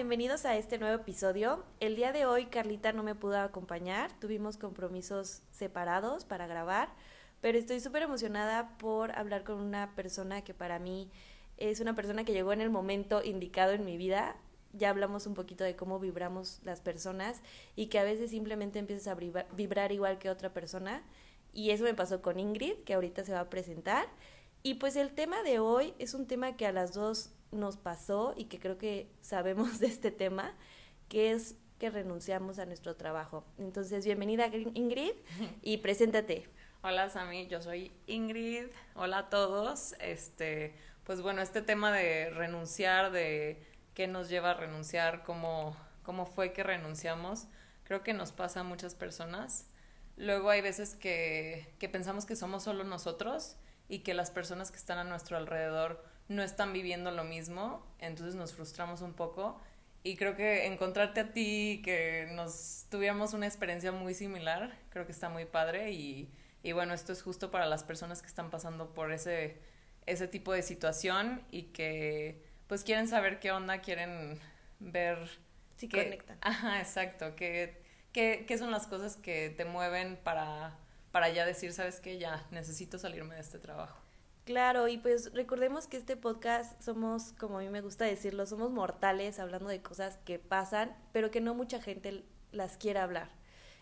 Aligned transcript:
bienvenidos 0.00 0.46
a 0.46 0.56
este 0.56 0.78
nuevo 0.78 1.02
episodio. 1.02 1.62
El 1.78 1.94
día 1.94 2.10
de 2.10 2.24
hoy 2.24 2.46
Carlita 2.46 2.90
no 2.90 3.02
me 3.02 3.14
pudo 3.14 3.38
acompañar, 3.38 4.10
tuvimos 4.18 4.56
compromisos 4.56 5.42
separados 5.50 6.24
para 6.24 6.46
grabar, 6.46 6.88
pero 7.42 7.58
estoy 7.58 7.80
súper 7.80 8.04
emocionada 8.04 8.78
por 8.78 9.12
hablar 9.12 9.44
con 9.44 9.60
una 9.60 9.94
persona 9.96 10.42
que 10.42 10.54
para 10.54 10.78
mí 10.78 11.10
es 11.58 11.80
una 11.80 11.94
persona 11.94 12.24
que 12.24 12.32
llegó 12.32 12.54
en 12.54 12.62
el 12.62 12.70
momento 12.70 13.22
indicado 13.22 13.72
en 13.72 13.84
mi 13.84 13.98
vida. 13.98 14.36
Ya 14.72 14.88
hablamos 14.88 15.26
un 15.26 15.34
poquito 15.34 15.64
de 15.64 15.76
cómo 15.76 16.00
vibramos 16.00 16.60
las 16.64 16.80
personas 16.80 17.42
y 17.76 17.88
que 17.88 17.98
a 17.98 18.04
veces 18.04 18.30
simplemente 18.30 18.78
empiezas 18.78 19.06
a 19.06 19.44
vibrar 19.54 19.92
igual 19.92 20.16
que 20.16 20.30
otra 20.30 20.54
persona. 20.54 21.02
Y 21.52 21.72
eso 21.72 21.84
me 21.84 21.92
pasó 21.92 22.22
con 22.22 22.40
Ingrid, 22.40 22.84
que 22.86 22.94
ahorita 22.94 23.22
se 23.22 23.34
va 23.34 23.40
a 23.40 23.50
presentar. 23.50 24.08
Y 24.62 24.76
pues 24.76 24.96
el 24.96 25.12
tema 25.12 25.42
de 25.42 25.58
hoy 25.58 25.92
es 25.98 26.14
un 26.14 26.26
tema 26.26 26.56
que 26.56 26.64
a 26.64 26.72
las 26.72 26.94
dos 26.94 27.34
nos 27.52 27.76
pasó 27.76 28.34
y 28.36 28.44
que 28.44 28.58
creo 28.58 28.78
que 28.78 29.10
sabemos 29.20 29.78
de 29.80 29.86
este 29.86 30.10
tema, 30.10 30.54
que 31.08 31.32
es 31.32 31.56
que 31.78 31.90
renunciamos 31.90 32.58
a 32.58 32.66
nuestro 32.66 32.94
trabajo. 32.96 33.44
Entonces, 33.58 34.04
bienvenida 34.04 34.48
Ingrid 34.74 35.12
y 35.62 35.78
preséntate. 35.78 36.46
Hola 36.82 37.08
Sami, 37.08 37.46
yo 37.46 37.60
soy 37.60 37.92
Ingrid. 38.06 38.66
Hola 38.94 39.18
a 39.18 39.30
todos. 39.30 39.94
Este, 40.00 40.74
pues 41.04 41.22
bueno, 41.22 41.42
este 41.42 41.62
tema 41.62 41.92
de 41.92 42.30
renunciar, 42.30 43.10
de 43.12 43.66
qué 43.94 44.06
nos 44.06 44.28
lleva 44.28 44.52
a 44.52 44.54
renunciar, 44.54 45.22
cómo, 45.24 45.76
cómo 46.02 46.26
fue 46.26 46.52
que 46.52 46.62
renunciamos, 46.62 47.48
creo 47.84 48.02
que 48.02 48.14
nos 48.14 48.32
pasa 48.32 48.60
a 48.60 48.64
muchas 48.64 48.94
personas. 48.94 49.66
Luego 50.16 50.50
hay 50.50 50.60
veces 50.60 50.94
que, 50.94 51.74
que 51.78 51.88
pensamos 51.88 52.26
que 52.26 52.36
somos 52.36 52.62
solo 52.62 52.84
nosotros 52.84 53.56
y 53.88 54.00
que 54.00 54.14
las 54.14 54.30
personas 54.30 54.70
que 54.70 54.76
están 54.76 54.98
a 54.98 55.04
nuestro 55.04 55.36
alrededor 55.36 56.04
no 56.30 56.44
están 56.44 56.72
viviendo 56.72 57.10
lo 57.10 57.24
mismo, 57.24 57.84
entonces 57.98 58.36
nos 58.36 58.54
frustramos 58.54 59.02
un 59.02 59.14
poco. 59.14 59.60
Y 60.04 60.16
creo 60.16 60.36
que 60.36 60.66
encontrarte 60.66 61.20
a 61.20 61.32
ti, 61.32 61.82
que 61.84 62.28
nos 62.32 62.86
tuviéramos 62.88 63.34
una 63.34 63.46
experiencia 63.46 63.90
muy 63.90 64.14
similar, 64.14 64.78
creo 64.90 65.06
que 65.06 65.12
está 65.12 65.28
muy 65.28 65.44
padre. 65.44 65.90
Y, 65.90 66.32
y 66.62 66.70
bueno, 66.70 66.94
esto 66.94 67.12
es 67.12 67.20
justo 67.22 67.50
para 67.50 67.66
las 67.66 67.82
personas 67.82 68.22
que 68.22 68.28
están 68.28 68.48
pasando 68.48 68.94
por 68.94 69.12
ese, 69.12 69.58
ese 70.06 70.28
tipo 70.28 70.52
de 70.52 70.62
situación 70.62 71.42
y 71.50 71.64
que 71.64 72.46
pues 72.68 72.84
quieren 72.84 73.08
saber 73.08 73.40
qué 73.40 73.50
onda, 73.50 73.80
quieren 73.80 74.38
ver... 74.78 75.18
Si 75.78 75.88
conectan. 75.88 76.38
Ajá, 76.42 76.78
exacto. 76.78 77.34
¿Qué, 77.34 77.82
qué, 78.12 78.44
qué 78.46 78.56
son 78.56 78.70
las 78.70 78.86
cosas 78.86 79.16
que 79.16 79.50
te 79.50 79.64
mueven 79.64 80.16
para, 80.22 80.78
para 81.10 81.28
ya 81.30 81.44
decir, 81.44 81.72
sabes 81.72 81.98
qué, 81.98 82.18
ya 82.18 82.46
necesito 82.52 82.98
salirme 83.00 83.34
de 83.34 83.40
este 83.40 83.58
trabajo? 83.58 83.98
Claro, 84.44 84.88
y 84.88 84.98
pues 84.98 85.32
recordemos 85.32 85.86
que 85.86 85.96
este 85.96 86.16
podcast 86.16 86.80
somos, 86.82 87.32
como 87.38 87.58
a 87.58 87.62
mí 87.62 87.68
me 87.68 87.82
gusta 87.82 88.04
decirlo, 88.04 88.46
somos 88.46 88.70
mortales 88.70 89.38
hablando 89.38 89.68
de 89.68 89.80
cosas 89.82 90.18
que 90.24 90.38
pasan, 90.38 90.96
pero 91.12 91.30
que 91.30 91.40
no 91.40 91.54
mucha 91.54 91.80
gente 91.80 92.24
las 92.50 92.76
quiere 92.76 92.98
hablar. 92.98 93.30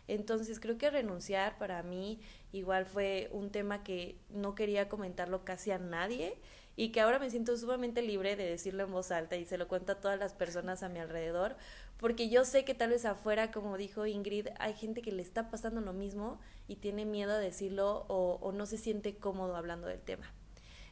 Entonces 0.08 0.60
creo 0.60 0.76
que 0.78 0.90
renunciar 0.90 1.58
para 1.58 1.82
mí 1.82 2.20
igual 2.52 2.86
fue 2.86 3.28
un 3.32 3.50
tema 3.50 3.82
que 3.82 4.18
no 4.30 4.54
quería 4.54 4.88
comentarlo 4.88 5.44
casi 5.44 5.70
a 5.70 5.78
nadie 5.78 6.38
y 6.76 6.90
que 6.92 7.00
ahora 7.00 7.18
me 7.18 7.30
siento 7.30 7.56
sumamente 7.56 8.02
libre 8.02 8.36
de 8.36 8.44
decirlo 8.48 8.84
en 8.84 8.92
voz 8.92 9.10
alta 9.10 9.36
y 9.36 9.44
se 9.46 9.58
lo 9.58 9.68
cuento 9.68 9.92
a 9.92 10.00
todas 10.00 10.18
las 10.18 10.34
personas 10.34 10.82
a 10.82 10.88
mi 10.88 10.98
alrededor, 10.98 11.56
porque 11.98 12.28
yo 12.28 12.44
sé 12.44 12.64
que 12.64 12.74
tal 12.74 12.90
vez 12.90 13.04
afuera, 13.04 13.50
como 13.52 13.76
dijo 13.76 14.06
Ingrid, 14.06 14.48
hay 14.58 14.74
gente 14.74 15.02
que 15.02 15.12
le 15.12 15.22
está 15.22 15.50
pasando 15.50 15.80
lo 15.80 15.92
mismo 15.92 16.40
y 16.68 16.76
tiene 16.76 17.04
miedo 17.04 17.32
a 17.32 17.38
decirlo 17.38 18.04
o, 18.08 18.38
o 18.42 18.52
no 18.52 18.66
se 18.66 18.78
siente 18.78 19.16
cómodo 19.16 19.56
hablando 19.56 19.88
del 19.88 20.00
tema. 20.00 20.32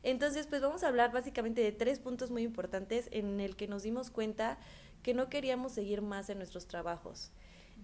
Entonces, 0.07 0.47
pues 0.47 0.63
vamos 0.63 0.85
a 0.85 0.87
hablar 0.87 1.11
básicamente 1.11 1.61
de 1.61 1.73
tres 1.73 1.99
puntos 1.99 2.31
muy 2.31 2.45
importantes 2.45 3.09
en 3.11 3.41
el 3.41 3.57
que 3.57 3.67
nos 3.67 3.83
dimos 3.83 4.13
cuenta 4.13 4.57
que 5.03 5.15
no 5.15 5.29
queríamos 5.29 5.73
seguir 5.73 6.01
más 6.01 6.31
en 6.31 6.39
nuestros 6.39 6.69
trabajos. 6.69 7.33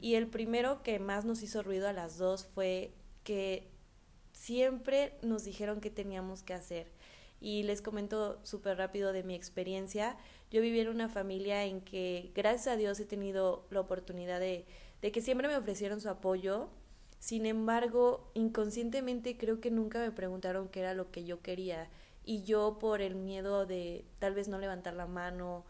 Y 0.00 0.14
el 0.14 0.28
primero 0.28 0.84
que 0.84 1.00
más 1.00 1.24
nos 1.24 1.42
hizo 1.42 1.64
ruido 1.64 1.88
a 1.88 1.92
las 1.92 2.18
dos 2.18 2.46
fue 2.46 2.92
que 3.24 3.72
siempre 4.30 5.18
nos 5.22 5.42
dijeron 5.42 5.80
qué 5.80 5.90
teníamos 5.90 6.44
que 6.44 6.55
hacer. 6.55 6.92
Y 7.40 7.64
les 7.64 7.82
comento 7.82 8.38
súper 8.44 8.78
rápido 8.78 9.12
de 9.12 9.24
mi 9.24 9.34
experiencia. 9.34 10.16
Yo 10.48 10.62
viví 10.62 10.78
en 10.78 10.90
una 10.90 11.08
familia 11.08 11.64
en 11.64 11.80
que, 11.80 12.30
gracias 12.36 12.68
a 12.68 12.77
Dios, 12.77 13.00
he 13.00 13.05
tenido 13.05 13.66
la 13.70 13.80
oportunidad 13.80 14.38
de, 14.38 14.64
de 15.00 15.11
que 15.11 15.22
siempre 15.22 15.48
me 15.48 15.56
ofrecieron 15.56 16.00
su 16.00 16.08
apoyo. 16.08 16.68
Sin 17.18 17.46
embargo, 17.46 18.30
inconscientemente 18.34 19.36
creo 19.36 19.61
que 19.61 19.72
nunca 19.72 19.98
me 19.98 20.12
preguntaron 20.12 20.68
qué 20.68 20.78
era 20.78 20.94
lo 20.94 21.11
que 21.11 21.24
yo 21.24 21.42
quería 21.42 21.90
y 22.24 22.42
yo 22.42 22.78
por 22.78 23.00
el 23.00 23.14
miedo 23.14 23.66
de 23.66 24.05
tal 24.18 24.34
vez 24.34 24.48
no 24.48 24.58
levantar 24.58 24.94
la 24.94 25.06
mano 25.06 25.64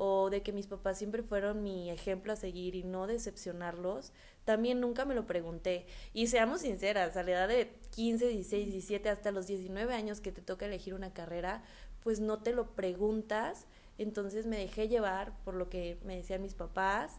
o 0.00 0.30
de 0.30 0.42
que 0.42 0.52
mis 0.52 0.68
papás 0.68 0.96
siempre 0.96 1.24
fueron 1.24 1.64
mi 1.64 1.90
ejemplo 1.90 2.32
a 2.32 2.36
seguir 2.36 2.76
y 2.76 2.84
no 2.84 3.08
decepcionarlos, 3.08 4.12
también 4.44 4.80
nunca 4.80 5.04
me 5.04 5.14
lo 5.14 5.26
pregunté. 5.26 5.86
Y 6.14 6.28
seamos 6.28 6.60
sinceras, 6.60 7.16
a 7.16 7.24
la 7.24 7.32
edad 7.32 7.48
de 7.48 7.72
15, 7.96 8.28
16, 8.28 8.70
17, 8.70 9.08
hasta 9.08 9.32
los 9.32 9.48
19 9.48 9.92
años 9.92 10.20
que 10.20 10.30
te 10.30 10.40
toca 10.40 10.66
elegir 10.66 10.94
una 10.94 11.12
carrera, 11.12 11.64
pues 12.04 12.20
no 12.20 12.38
te 12.38 12.52
lo 12.52 12.76
preguntas. 12.76 13.66
Entonces 13.98 14.46
me 14.46 14.58
dejé 14.58 14.86
llevar 14.86 15.36
por 15.44 15.54
lo 15.54 15.68
que 15.68 15.98
me 16.04 16.14
decían 16.14 16.42
mis 16.42 16.54
papás, 16.54 17.18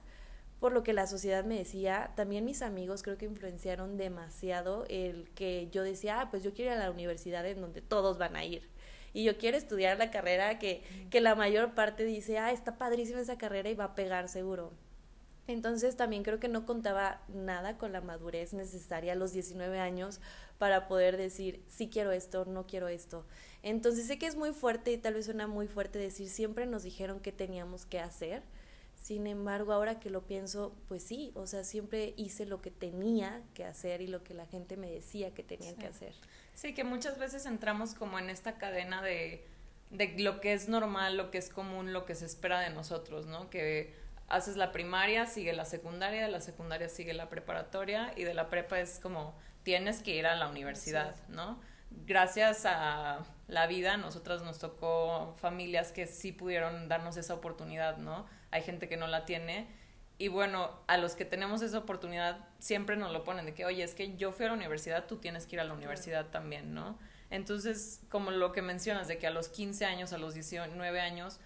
por 0.61 0.71
lo 0.71 0.81
que 0.81 0.93
la 0.93 1.05
sociedad 1.05 1.43
me 1.43 1.57
decía. 1.57 2.13
También 2.15 2.45
mis 2.45 2.61
amigos 2.61 3.03
creo 3.03 3.17
que 3.17 3.25
influenciaron 3.25 3.97
demasiado 3.97 4.85
el 4.87 5.29
que 5.31 5.67
yo 5.69 5.83
decía, 5.83 6.21
ah, 6.21 6.31
pues 6.31 6.43
yo 6.43 6.53
quiero 6.53 6.71
ir 6.71 6.77
a 6.77 6.85
la 6.85 6.91
universidad 6.91 7.45
en 7.45 7.59
donde 7.59 7.81
todos 7.81 8.17
van 8.17 8.37
a 8.37 8.45
ir 8.45 8.69
y 9.13 9.23
yo 9.23 9.37
quiero 9.37 9.57
estudiar 9.57 9.97
la 9.97 10.11
carrera 10.11 10.59
que, 10.59 10.83
que 11.09 11.21
la 11.21 11.35
mayor 11.35 11.73
parte 11.73 12.05
dice, 12.05 12.37
ah, 12.37 12.51
está 12.51 12.77
padrísima 12.77 13.21
esa 13.21 13.37
carrera 13.37 13.69
y 13.69 13.75
va 13.75 13.85
a 13.85 13.95
pegar 13.95 14.29
seguro. 14.29 14.71
Entonces 15.49 15.95
también 15.95 16.21
creo 16.21 16.39
que 16.39 16.47
no 16.47 16.67
contaba 16.67 17.21
nada 17.27 17.79
con 17.79 17.91
la 17.91 18.01
madurez 18.01 18.53
necesaria 18.53 19.13
a 19.13 19.15
los 19.15 19.33
19 19.33 19.79
años 19.79 20.21
para 20.59 20.87
poder 20.87 21.17
decir, 21.17 21.63
sí 21.67 21.89
quiero 21.89 22.11
esto, 22.11 22.45
no 22.45 22.67
quiero 22.67 22.87
esto. 22.87 23.25
Entonces 23.63 24.05
sé 24.05 24.19
que 24.19 24.27
es 24.27 24.35
muy 24.35 24.53
fuerte 24.53 24.91
y 24.91 24.97
tal 24.99 25.15
vez 25.15 25.25
suena 25.25 25.47
muy 25.47 25.67
fuerte 25.67 25.97
decir, 25.97 26.29
siempre 26.29 26.67
nos 26.67 26.83
dijeron 26.83 27.19
qué 27.19 27.31
teníamos 27.31 27.87
que 27.87 27.99
hacer. 27.99 28.43
Sin 29.01 29.25
embargo, 29.25 29.73
ahora 29.73 29.99
que 29.99 30.11
lo 30.11 30.21
pienso, 30.21 30.75
pues 30.87 31.01
sí, 31.01 31.31
o 31.33 31.47
sea, 31.47 31.63
siempre 31.63 32.13
hice 32.15 32.45
lo 32.45 32.61
que 32.61 32.69
tenía 32.69 33.41
que 33.55 33.65
hacer 33.65 34.01
y 34.01 34.07
lo 34.07 34.23
que 34.23 34.35
la 34.35 34.45
gente 34.45 34.77
me 34.77 34.91
decía 34.91 35.33
que 35.33 35.41
tenía 35.41 35.73
que 35.75 35.87
hacer. 35.87 36.13
Sí, 36.59 36.73
que 36.73 36.83
muchas 36.83 37.17
veces 37.17 37.45
entramos 37.45 37.93
como 37.93 38.19
en 38.19 38.29
esta 38.29 38.57
cadena 38.57 39.01
de, 39.01 39.47
de 39.91 40.13
lo 40.17 40.41
que 40.41 40.51
es 40.51 40.67
normal, 40.67 41.15
lo 41.15 41.31
que 41.31 41.37
es 41.37 41.47
común, 41.47 41.93
lo 41.93 42.05
que 42.05 42.15
se 42.15 42.25
espera 42.25 42.59
de 42.59 42.69
nosotros, 42.69 43.27
¿no? 43.27 43.49
Que 43.49 43.95
haces 44.27 44.57
la 44.57 44.73
primaria, 44.73 45.25
sigue 45.25 45.53
la 45.53 45.63
secundaria, 45.63 46.21
de 46.21 46.27
la 46.27 46.41
secundaria 46.41 46.89
sigue 46.89 47.13
la 47.13 47.29
preparatoria 47.29 48.11
y 48.17 48.25
de 48.25 48.33
la 48.33 48.49
prepa 48.49 48.77
es 48.77 48.99
como 48.99 49.33
tienes 49.63 50.03
que 50.03 50.13
ir 50.13 50.27
a 50.27 50.35
la 50.35 50.49
universidad, 50.49 51.15
¿no? 51.29 51.61
Gracias 51.91 52.65
a 52.65 53.25
la 53.47 53.67
vida, 53.67 53.95
nosotras 53.95 54.41
nos 54.41 54.59
tocó 54.59 55.37
familias 55.39 55.93
que 55.93 56.07
sí 56.07 56.33
pudieron 56.33 56.89
darnos 56.89 57.15
esa 57.15 57.35
oportunidad, 57.35 57.99
¿no? 57.99 58.25
Hay 58.51 58.63
gente 58.63 58.89
que 58.89 58.97
no 58.97 59.07
la 59.07 59.23
tiene 59.23 59.65
y 60.19 60.27
bueno, 60.27 60.69
a 60.87 60.97
los 60.97 61.15
que 61.15 61.23
tenemos 61.23 61.61
esa 61.61 61.79
oportunidad 61.79 62.45
siempre 62.59 62.97
nos 62.97 63.13
lo 63.13 63.23
ponen 63.23 63.45
de 63.45 63.53
que, 63.53 63.63
oye, 63.65 63.83
es 63.83 63.95
que 63.95 64.17
yo 64.17 64.33
fui 64.33 64.45
a 64.45 64.49
la 64.49 64.55
universidad, 64.55 65.07
tú 65.07 65.15
tienes 65.15 65.47
que 65.47 65.55
ir 65.55 65.61
a 65.61 65.63
la 65.63 65.73
universidad 65.73 66.25
también, 66.27 66.73
¿no? 66.73 66.99
Entonces, 67.29 68.01
como 68.09 68.29
lo 68.29 68.51
que 68.51 68.61
mencionas, 68.61 69.07
de 69.07 69.17
que 69.17 69.27
a 69.27 69.31
los 69.31 69.47
15 69.47 69.85
años, 69.85 70.11
a 70.11 70.17
los 70.17 70.33
19 70.33 70.99
años, 70.99 71.39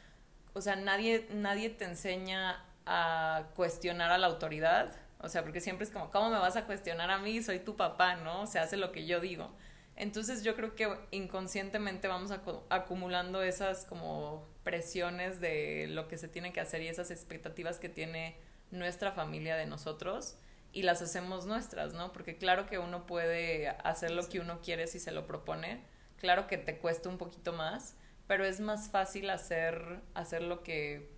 o 0.54 0.62
sea, 0.62 0.76
nadie, 0.76 1.28
nadie 1.32 1.70
te 1.70 1.86
enseña 1.86 2.66
a 2.88 3.50
cuestionar 3.56 4.12
a 4.12 4.18
la 4.18 4.26
autoridad, 4.26 4.92
o 5.20 5.30
sea, 5.30 5.44
porque 5.44 5.62
siempre 5.62 5.86
es 5.86 5.92
como, 5.92 6.10
¿cómo 6.10 6.32
me 6.32 6.40
vas 6.40 6.56
a 6.56 6.66
cuestionar 6.66 7.12
a 7.12 7.20
mí? 7.20 7.44
Soy 7.44 7.60
tu 7.60 7.76
papá, 7.78 8.16
¿no? 8.16 8.42
O 8.42 8.48
sea, 8.48 8.64
hace 8.64 8.78
lo 8.78 8.92
que 8.92 9.06
yo 9.06 9.20
digo. 9.20 9.52
Entonces 9.96 10.44
yo 10.44 10.56
creo 10.56 10.74
que 10.74 10.92
inconscientemente 11.12 12.08
vamos 12.08 12.32
acumulando 12.70 13.44
esas 13.44 13.86
como 13.86 14.48
presiones 14.64 15.40
de 15.40 15.86
lo 15.90 16.08
que 16.08 16.18
se 16.18 16.28
tiene 16.28 16.52
que 16.52 16.60
hacer 16.60 16.82
y 16.82 16.88
esas 16.88 17.12
expectativas 17.12 17.78
que 17.78 17.90
tiene 17.90 18.36
nuestra 18.74 19.12
familia 19.12 19.56
de 19.56 19.66
nosotros 19.66 20.36
y 20.72 20.82
las 20.82 21.02
hacemos 21.02 21.46
nuestras, 21.46 21.94
¿no? 21.94 22.12
Porque 22.12 22.38
claro 22.38 22.66
que 22.66 22.80
uno 22.80 23.06
puede 23.06 23.70
hacer 23.70 24.12
lo 24.12 24.28
que 24.28 24.40
uno 24.40 24.60
quiere 24.62 24.88
si 24.88 25.00
se 25.00 25.12
lo 25.12 25.28
propone, 25.28 25.84
claro 26.18 26.48
que 26.48 26.58
te 26.58 26.80
cuesta 26.80 27.10
un 27.10 27.18
poquito 27.18 27.54
más, 27.54 27.96
pero 28.28 28.44
es 28.44 28.60
más 28.60 28.90
fácil 28.90 29.30
hacer, 29.30 30.02
hacer 30.16 30.42
lo 30.42 30.64
que, 30.64 31.12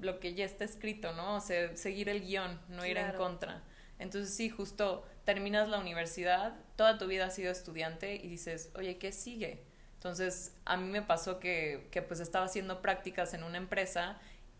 lo 0.00 0.18
que 0.18 0.34
ya 0.34 0.44
está 0.44 0.64
escrito, 0.64 1.12
¿no? 1.12 1.36
O 1.36 1.40
sea, 1.40 1.76
seguir 1.76 2.08
el 2.08 2.22
guion, 2.22 2.60
no 2.68 2.86
ir 2.86 2.96
en 2.96 3.12
contra. 3.12 3.62
Entonces 3.98 4.34
sí, 4.34 4.48
justo 4.48 5.06
terminas 5.24 5.68
la 5.68 5.78
universidad, 5.78 6.54
toda 6.76 6.98
tu 6.98 7.06
vida 7.06 7.26
has 7.26 7.34
sido 7.34 7.52
estudiante 7.52 8.16
y 8.16 8.28
dices, 8.28 8.70
oye, 8.74 8.98
¿qué 8.98 9.12
sigue? 9.12 9.62
Entonces 9.94 10.56
a 10.64 10.76
mí 10.76 10.88
me 10.88 11.02
pasó 11.02 11.38
que, 11.38 11.86
que 11.92 12.02
pues 12.02 12.18
estaba 12.18 12.46
haciendo 12.46 12.80
prácticas 12.82 13.34
en 13.34 13.44
una 13.44 13.58
empresa 13.58 14.18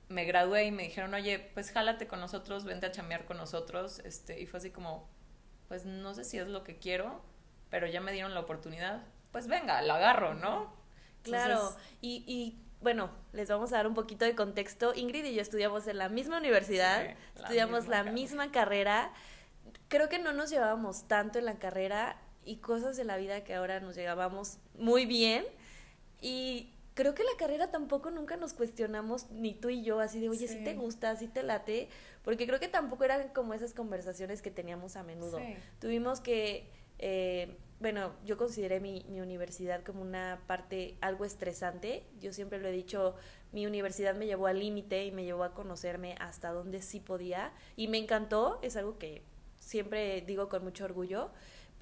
me 0.08 0.24
gradué 0.24 0.64
y 0.64 0.70
me 0.70 0.84
dijeron, 0.84 1.14
oye, 1.14 1.38
pues 1.54 1.70
jálate 1.70 2.06
con 2.06 2.20
nosotros, 2.20 2.64
vente 2.64 2.86
a 2.86 2.92
chamear 2.92 3.24
con 3.24 3.36
nosotros, 3.36 4.00
este, 4.00 4.40
y 4.40 4.46
fue 4.46 4.58
así 4.58 4.70
como, 4.70 5.08
pues 5.68 5.84
no 5.84 6.14
sé 6.14 6.24
si 6.24 6.38
es 6.38 6.48
lo 6.48 6.64
que 6.64 6.78
quiero, 6.78 7.22
pero 7.70 7.86
ya 7.86 8.00
me 8.00 8.12
dieron 8.12 8.34
la 8.34 8.40
oportunidad, 8.40 9.02
pues 9.30 9.48
venga, 9.48 9.80
la 9.82 9.96
agarro, 9.96 10.34
¿no? 10.34 10.74
Claro, 11.22 11.74
y, 12.00 12.24
y 12.26 12.62
bueno, 12.82 13.10
les 13.32 13.48
vamos 13.48 13.72
a 13.72 13.76
dar 13.76 13.86
un 13.86 13.94
poquito 13.94 14.24
de 14.24 14.34
contexto. 14.34 14.92
Ingrid 14.94 15.24
y 15.24 15.34
yo 15.34 15.40
estudiamos 15.40 15.86
en 15.86 15.98
la 15.98 16.08
misma 16.08 16.38
universidad, 16.38 17.14
estudiamos 17.36 17.86
la 17.86 18.02
misma 18.02 18.50
carrera. 18.50 19.12
Creo 19.88 20.08
que 20.08 20.18
no 20.18 20.32
nos 20.32 20.50
llevábamos 20.50 21.06
tanto 21.06 21.38
en 21.38 21.44
la 21.44 21.58
carrera 21.58 22.20
y 22.44 22.56
cosas 22.56 22.96
de 22.96 23.04
la 23.04 23.16
vida 23.16 23.44
que 23.44 23.54
ahora 23.54 23.78
nos 23.80 23.94
llegábamos 23.94 24.58
muy 24.74 25.06
bien. 25.06 25.44
Y 26.20 26.74
creo 26.94 27.14
que 27.14 27.24
la 27.24 27.36
carrera 27.38 27.70
tampoco 27.70 28.10
nunca 28.10 28.36
nos 28.36 28.52
cuestionamos, 28.52 29.30
ni 29.30 29.54
tú 29.54 29.70
y 29.70 29.82
yo, 29.82 30.00
así 30.00 30.20
de, 30.20 30.28
oye, 30.28 30.48
si 30.48 30.62
te 30.62 30.74
gusta, 30.74 31.16
si 31.16 31.28
te 31.28 31.42
late, 31.42 31.88
porque 32.22 32.46
creo 32.46 32.60
que 32.60 32.68
tampoco 32.68 33.04
eran 33.04 33.28
como 33.28 33.54
esas 33.54 33.74
conversaciones 33.74 34.42
que 34.42 34.50
teníamos 34.50 34.96
a 34.96 35.02
menudo. 35.02 35.38
Tuvimos 35.80 36.20
que, 36.20 36.68
eh, 36.98 37.56
bueno, 37.80 38.12
yo 38.24 38.36
consideré 38.36 38.80
mi, 38.80 39.04
mi 39.08 39.20
universidad 39.20 39.82
como 39.82 40.02
una 40.02 40.42
parte 40.46 40.96
algo 41.00 41.24
estresante. 41.24 42.04
Yo 42.20 42.32
siempre 42.32 42.58
lo 42.58 42.68
he 42.68 42.72
dicho, 42.72 43.16
mi 43.52 43.66
universidad 43.66 44.14
me 44.14 44.26
llevó 44.26 44.46
al 44.46 44.58
límite 44.58 45.04
y 45.04 45.12
me 45.12 45.24
llevó 45.24 45.44
a 45.44 45.54
conocerme 45.54 46.14
hasta 46.20 46.52
donde 46.52 46.82
sí 46.82 47.00
podía 47.00 47.52
y 47.76 47.88
me 47.88 47.98
encantó, 47.98 48.58
es 48.62 48.76
algo 48.76 48.98
que 48.98 49.22
siempre 49.58 50.22
digo 50.22 50.48
con 50.48 50.64
mucho 50.64 50.84
orgullo 50.84 51.30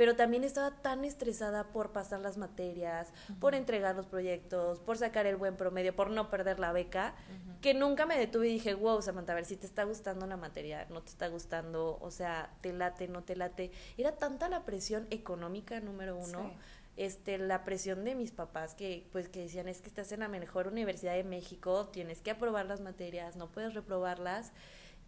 pero 0.00 0.16
también 0.16 0.44
estaba 0.44 0.70
tan 0.70 1.04
estresada 1.04 1.72
por 1.72 1.92
pasar 1.92 2.20
las 2.20 2.38
materias, 2.38 3.12
por 3.38 3.54
entregar 3.54 3.94
los 3.94 4.06
proyectos, 4.06 4.80
por 4.80 4.96
sacar 4.96 5.26
el 5.26 5.36
buen 5.36 5.58
promedio, 5.58 5.94
por 5.94 6.08
no 6.08 6.30
perder 6.30 6.58
la 6.58 6.72
beca, 6.72 7.14
que 7.60 7.74
nunca 7.74 8.06
me 8.06 8.18
detuve 8.18 8.48
y 8.48 8.54
dije, 8.54 8.72
wow, 8.72 9.02
Samantha, 9.02 9.32
a 9.32 9.34
ver 9.34 9.44
si 9.44 9.58
te 9.58 9.66
está 9.66 9.84
gustando 9.84 10.26
la 10.26 10.38
materia, 10.38 10.86
no 10.88 11.02
te 11.02 11.10
está 11.10 11.28
gustando, 11.28 11.98
o 12.00 12.10
sea, 12.10 12.50
te 12.62 12.72
late, 12.72 13.08
no 13.08 13.24
te 13.24 13.36
late. 13.36 13.72
Era 13.98 14.12
tanta 14.12 14.48
la 14.48 14.64
presión 14.64 15.06
económica, 15.10 15.78
número 15.80 16.16
uno. 16.16 16.50
Este, 16.96 17.36
la 17.36 17.64
presión 17.64 18.02
de 18.02 18.14
mis 18.14 18.32
papás 18.32 18.74
que 18.74 19.06
pues 19.12 19.28
que 19.28 19.40
decían 19.40 19.68
es 19.68 19.82
que 19.82 19.88
estás 19.88 20.12
en 20.12 20.20
la 20.20 20.28
mejor 20.28 20.66
universidad 20.66 21.12
de 21.12 21.24
México, 21.24 21.88
tienes 21.88 22.22
que 22.22 22.30
aprobar 22.30 22.64
las 22.64 22.80
materias, 22.80 23.36
no 23.36 23.52
puedes 23.52 23.74
reprobarlas 23.74 24.52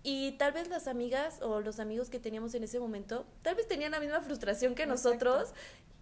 y 0.02 0.32
tal 0.32 0.52
vez 0.52 0.68
las 0.68 0.88
amigas 0.88 1.40
o 1.42 1.60
los 1.60 1.78
amigos 1.78 2.10
que 2.10 2.18
teníamos 2.18 2.54
en 2.54 2.64
ese 2.64 2.80
momento, 2.80 3.26
tal 3.42 3.54
vez 3.54 3.68
tenían 3.68 3.92
la 3.92 4.00
misma 4.00 4.20
frustración 4.20 4.74
que 4.74 4.86
nosotros 4.86 5.54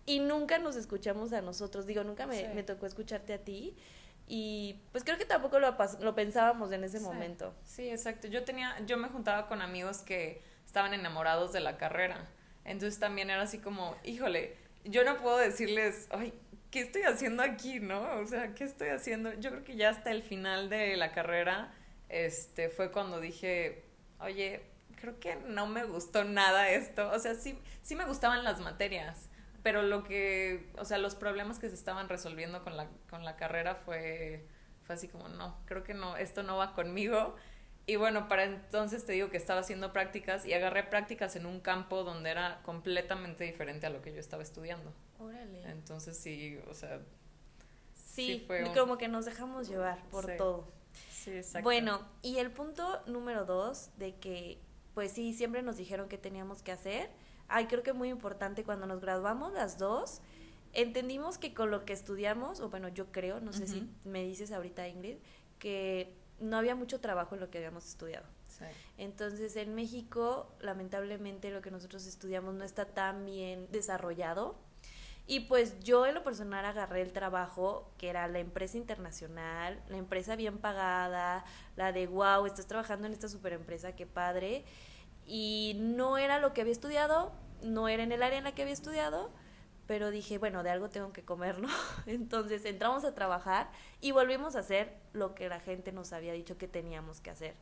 y 0.06 0.20
nunca 0.20 0.58
nos 0.58 0.76
escuchamos 0.76 1.32
a 1.32 1.42
nosotros. 1.42 1.86
Digo, 1.86 2.02
nunca 2.04 2.26
me, 2.26 2.48
me 2.54 2.62
tocó 2.62 2.86
escucharte 2.86 3.34
a 3.34 3.38
ti. 3.38 3.76
Y 4.26 4.80
pues 4.92 5.04
creo 5.04 5.18
que 5.18 5.24
tampoco 5.24 5.58
lo, 5.58 5.76
lo 6.00 6.14
pensábamos 6.14 6.72
en 6.72 6.84
ese 6.84 7.00
momento. 7.00 7.52
Sí, 7.64 7.90
exacto. 7.90 8.28
Yo 8.28 8.44
tenía, 8.44 8.78
yo 8.86 8.96
me 8.96 9.08
juntaba 9.08 9.48
con 9.48 9.60
amigos 9.60 9.98
que 9.98 10.42
estaban 10.64 10.94
enamorados 10.94 11.52
de 11.52 11.60
la 11.60 11.76
carrera. 11.76 12.28
Entonces 12.64 13.00
también 13.00 13.28
era 13.28 13.42
así 13.42 13.58
como, 13.58 13.96
híjole, 14.04 14.56
yo 14.84 15.04
no 15.04 15.16
puedo 15.16 15.36
decirles, 15.36 16.06
ay, 16.10 16.32
¿qué 16.70 16.80
estoy 16.80 17.02
haciendo 17.02 17.42
aquí, 17.42 17.80
no? 17.80 18.02
O 18.20 18.26
sea, 18.26 18.54
¿qué 18.54 18.64
estoy 18.64 18.88
haciendo? 18.88 19.32
Yo 19.34 19.50
creo 19.50 19.64
que 19.64 19.76
ya 19.76 19.90
hasta 19.90 20.12
el 20.12 20.22
final 20.22 20.70
de 20.70 20.96
la 20.96 21.12
carrera, 21.12 21.74
este, 22.08 22.68
fue 22.68 22.92
cuando 22.92 23.20
dije, 23.20 23.89
oye, 24.22 24.62
creo 25.00 25.18
que 25.18 25.36
no 25.36 25.66
me 25.66 25.84
gustó 25.84 26.24
nada 26.24 26.70
esto. 26.70 27.10
O 27.10 27.18
sea, 27.18 27.34
sí, 27.34 27.58
sí 27.82 27.96
me 27.96 28.04
gustaban 28.04 28.44
las 28.44 28.60
materias, 28.60 29.28
pero 29.62 29.82
lo 29.82 30.04
que, 30.04 30.70
o 30.78 30.84
sea, 30.84 30.98
los 30.98 31.14
problemas 31.14 31.58
que 31.58 31.68
se 31.68 31.74
estaban 31.74 32.08
resolviendo 32.08 32.62
con 32.62 32.76
la, 32.76 32.88
con 33.08 33.24
la 33.24 33.36
carrera 33.36 33.74
fue, 33.74 34.46
fue 34.84 34.94
así 34.94 35.08
como, 35.08 35.28
no, 35.28 35.56
creo 35.66 35.82
que 35.82 35.94
no, 35.94 36.16
esto 36.16 36.42
no 36.42 36.56
va 36.56 36.74
conmigo. 36.74 37.34
Y 37.86 37.96
bueno, 37.96 38.28
para 38.28 38.44
entonces 38.44 39.04
te 39.04 39.12
digo 39.12 39.30
que 39.30 39.36
estaba 39.36 39.60
haciendo 39.60 39.92
prácticas 39.92 40.46
y 40.46 40.52
agarré 40.52 40.84
prácticas 40.84 41.34
en 41.34 41.46
un 41.46 41.60
campo 41.60 42.04
donde 42.04 42.30
era 42.30 42.60
completamente 42.62 43.44
diferente 43.44 43.86
a 43.86 43.90
lo 43.90 44.00
que 44.00 44.12
yo 44.12 44.20
estaba 44.20 44.42
estudiando. 44.42 44.92
Órale. 45.18 45.62
Entonces 45.68 46.16
sí, 46.16 46.58
o 46.68 46.74
sea... 46.74 47.00
Sí, 47.94 48.44
fue 48.46 48.70
como 48.74 48.98
que 48.98 49.08
nos 49.08 49.24
dejamos 49.24 49.68
llevar 49.68 50.02
por 50.10 50.36
todo. 50.36 50.79
Bueno, 51.62 52.00
y 52.22 52.38
el 52.38 52.50
punto 52.50 53.02
número 53.06 53.44
dos 53.44 53.90
de 53.98 54.16
que, 54.16 54.60
pues 54.94 55.12
sí, 55.12 55.32
siempre 55.32 55.62
nos 55.62 55.76
dijeron 55.76 56.08
que 56.08 56.18
teníamos 56.18 56.62
que 56.62 56.72
hacer. 56.72 57.10
Ay, 57.48 57.66
creo 57.66 57.82
que 57.82 57.92
muy 57.92 58.08
importante 58.08 58.64
cuando 58.64 58.86
nos 58.86 59.00
graduamos 59.00 59.52
las 59.52 59.76
dos, 59.78 60.20
entendimos 60.72 61.38
que 61.38 61.52
con 61.52 61.70
lo 61.70 61.84
que 61.84 61.92
estudiamos, 61.92 62.60
o 62.60 62.70
bueno, 62.70 62.88
yo 62.88 63.10
creo, 63.12 63.40
no 63.40 63.52
sé 63.52 63.66
si 63.66 63.90
me 64.04 64.24
dices 64.24 64.52
ahorita 64.52 64.88
Ingrid, 64.88 65.16
que 65.58 66.16
no 66.38 66.56
había 66.56 66.74
mucho 66.74 67.00
trabajo 67.00 67.34
en 67.34 67.40
lo 67.40 67.50
que 67.50 67.58
habíamos 67.58 67.86
estudiado. 67.86 68.26
Entonces, 68.98 69.56
en 69.56 69.74
México, 69.74 70.52
lamentablemente, 70.60 71.50
lo 71.50 71.62
que 71.62 71.70
nosotros 71.70 72.06
estudiamos 72.06 72.54
no 72.54 72.64
está 72.64 72.84
tan 72.84 73.24
bien 73.24 73.68
desarrollado 73.70 74.56
y 75.30 75.38
pues 75.38 75.78
yo 75.78 76.06
en 76.06 76.16
lo 76.16 76.24
personal 76.24 76.64
agarré 76.64 77.02
el 77.02 77.12
trabajo 77.12 77.92
que 77.98 78.08
era 78.08 78.26
la 78.26 78.40
empresa 78.40 78.76
internacional, 78.76 79.80
la 79.86 79.96
empresa 79.96 80.34
bien 80.34 80.58
pagada, 80.58 81.44
la 81.76 81.92
de 81.92 82.08
wow, 82.08 82.46
estás 82.46 82.66
trabajando 82.66 83.06
en 83.06 83.12
esta 83.12 83.28
super 83.28 83.52
empresa, 83.52 83.94
qué 83.94 84.06
padre. 84.06 84.64
Y 85.24 85.76
no 85.78 86.18
era 86.18 86.40
lo 86.40 86.52
que 86.52 86.62
había 86.62 86.72
estudiado, 86.72 87.32
no 87.62 87.86
era 87.86 88.02
en 88.02 88.10
el 88.10 88.24
área 88.24 88.38
en 88.38 88.44
la 88.44 88.56
que 88.56 88.62
había 88.62 88.74
estudiado, 88.74 89.30
pero 89.86 90.10
dije, 90.10 90.38
bueno, 90.38 90.64
de 90.64 90.70
algo 90.70 90.90
tengo 90.90 91.12
que 91.12 91.24
comer, 91.24 91.60
¿no? 91.60 91.68
Entonces 92.06 92.64
entramos 92.64 93.04
a 93.04 93.14
trabajar 93.14 93.70
y 94.00 94.10
volvimos 94.10 94.56
a 94.56 94.58
hacer 94.58 94.96
lo 95.12 95.36
que 95.36 95.48
la 95.48 95.60
gente 95.60 95.92
nos 95.92 96.12
había 96.12 96.32
dicho 96.32 96.58
que 96.58 96.66
teníamos 96.66 97.20
que 97.20 97.30
hacer. 97.30 97.54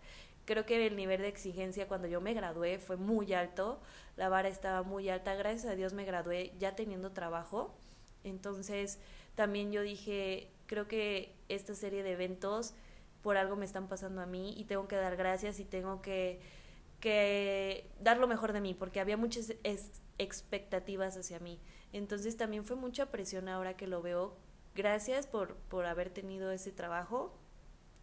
Creo 0.49 0.65
que 0.65 0.87
el 0.87 0.97
nivel 0.97 1.21
de 1.21 1.29
exigencia 1.29 1.89
cuando 1.89 2.09
yo 2.09 2.23
me 2.23 2.33
gradué 2.33 2.79
fue 2.79 2.97
muy 2.97 3.35
alto, 3.35 3.83
la 4.17 4.31
vara 4.31 4.49
estaba 4.49 4.83
muy 4.83 5.11
alta, 5.11 5.35
gracias 5.35 5.71
a 5.71 5.75
Dios 5.75 5.93
me 5.93 6.07
gradué 6.07 6.55
ya 6.59 6.75
teniendo 6.75 7.13
trabajo, 7.13 7.75
entonces 8.25 8.99
también 9.35 9.73
yo 9.73 9.83
dije, 9.83 10.51
creo 10.65 10.89
que 10.89 11.37
esta 11.51 11.75
serie 11.75 12.03
de 12.03 12.13
eventos 12.13 12.73
por 13.21 13.37
algo 13.37 13.57
me 13.57 13.67
están 13.67 13.89
pasando 13.89 14.23
a 14.23 14.27
mí 14.27 14.55
y 14.57 14.65
tengo 14.65 14.89
que 14.89 14.97
dar 14.97 15.17
gracias 15.17 15.61
y 15.61 15.67
tengo 15.67 16.01
que, 16.01 16.41
que 16.99 17.91
dar 18.01 18.17
lo 18.17 18.27
mejor 18.27 18.55
de 18.55 18.63
mí, 18.63 18.73
porque 18.73 19.01
había 19.01 19.19
muchas 19.19 19.53
expectativas 20.17 21.15
hacia 21.19 21.41
mí. 21.41 21.61
Entonces 21.93 22.39
también 22.39 22.65
fue 22.65 22.77
mucha 22.77 23.11
presión 23.11 23.51
ahora 23.51 23.77
que 23.77 23.87
lo 23.87 24.01
veo. 24.01 24.35
Gracias 24.75 25.27
por, 25.27 25.57
por 25.57 25.85
haber 25.85 26.09
tenido 26.09 26.51
ese 26.53 26.73
trabajo 26.73 27.35